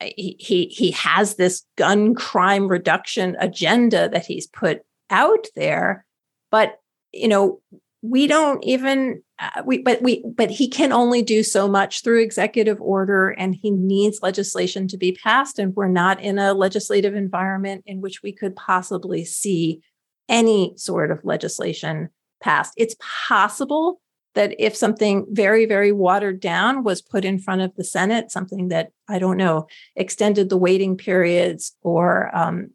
He, 0.00 0.36
he, 0.38 0.66
he 0.66 0.90
has 0.90 1.36
this 1.36 1.64
gun 1.76 2.14
crime 2.14 2.68
reduction 2.68 3.36
agenda 3.38 4.08
that 4.08 4.26
he's 4.26 4.48
put 4.48 4.82
out 5.10 5.46
there, 5.54 6.04
but 6.50 6.78
you 7.12 7.28
know 7.28 7.60
we 8.02 8.26
don't 8.26 8.62
even 8.64 9.22
uh, 9.38 9.62
we 9.64 9.78
but 9.78 10.02
we 10.02 10.24
but 10.36 10.50
he 10.50 10.68
can 10.68 10.92
only 10.92 11.22
do 11.22 11.42
so 11.42 11.68
much 11.68 12.02
through 12.02 12.20
executive 12.20 12.80
order 12.80 13.30
and 13.30 13.54
he 13.54 13.70
needs 13.70 14.20
legislation 14.22 14.88
to 14.88 14.96
be 14.96 15.12
passed 15.12 15.58
and 15.58 15.74
we're 15.76 15.88
not 15.88 16.20
in 16.20 16.38
a 16.38 16.52
legislative 16.52 17.14
environment 17.14 17.84
in 17.86 18.00
which 18.00 18.22
we 18.22 18.32
could 18.32 18.56
possibly 18.56 19.24
see 19.24 19.80
any 20.28 20.72
sort 20.76 21.10
of 21.10 21.24
legislation 21.24 22.08
passed. 22.42 22.74
It's 22.76 22.96
possible 23.00 24.00
that 24.34 24.54
if 24.58 24.74
something 24.74 25.24
very 25.30 25.64
very 25.64 25.92
watered 25.92 26.40
down 26.40 26.82
was 26.82 27.00
put 27.00 27.24
in 27.24 27.38
front 27.38 27.60
of 27.60 27.74
the 27.76 27.84
senate 27.84 28.30
something 28.30 28.68
that 28.68 28.90
i 29.06 29.18
don't 29.18 29.36
know 29.36 29.66
extended 29.94 30.48
the 30.48 30.56
waiting 30.56 30.96
periods 30.96 31.76
or 31.82 32.34
um, 32.34 32.70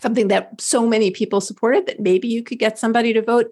something 0.00 0.28
that 0.28 0.60
so 0.60 0.86
many 0.86 1.10
people 1.10 1.40
supported 1.40 1.86
that 1.86 1.98
maybe 1.98 2.28
you 2.28 2.44
could 2.44 2.60
get 2.60 2.78
somebody 2.78 3.12
to 3.12 3.20
vote 3.20 3.50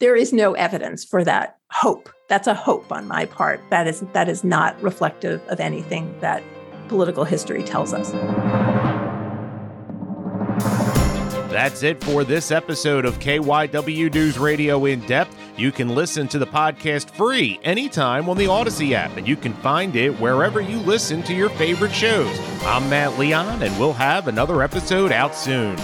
there 0.00 0.16
is 0.16 0.32
no 0.32 0.54
evidence 0.54 1.04
for 1.04 1.24
that 1.24 1.58
hope. 1.70 2.08
That's 2.28 2.46
a 2.46 2.54
hope 2.54 2.90
on 2.90 3.06
my 3.06 3.26
part. 3.26 3.60
That 3.70 3.86
is 3.86 4.00
that 4.12 4.28
is 4.28 4.44
not 4.44 4.80
reflective 4.82 5.46
of 5.48 5.60
anything 5.60 6.14
that 6.20 6.42
political 6.88 7.24
history 7.24 7.62
tells 7.62 7.92
us. 7.92 8.10
That's 11.50 11.84
it 11.84 12.02
for 12.02 12.24
this 12.24 12.50
episode 12.50 13.04
of 13.04 13.20
KYW 13.20 14.12
News 14.12 14.38
Radio 14.38 14.84
in 14.86 14.98
depth. 15.06 15.36
You 15.56 15.70
can 15.70 15.94
listen 15.94 16.26
to 16.28 16.38
the 16.40 16.46
podcast 16.46 17.10
free 17.10 17.60
anytime 17.62 18.28
on 18.28 18.36
the 18.36 18.46
Audacy 18.46 18.90
app, 18.90 19.16
and 19.16 19.28
you 19.28 19.36
can 19.36 19.54
find 19.54 19.94
it 19.94 20.10
wherever 20.18 20.60
you 20.60 20.78
listen 20.80 21.22
to 21.22 21.32
your 21.32 21.50
favorite 21.50 21.92
shows. 21.92 22.36
I'm 22.62 22.90
Matt 22.90 23.16
Leon, 23.20 23.62
and 23.62 23.78
we'll 23.78 23.92
have 23.92 24.26
another 24.26 24.64
episode 24.64 25.12
out 25.12 25.36
soon. 25.36 25.76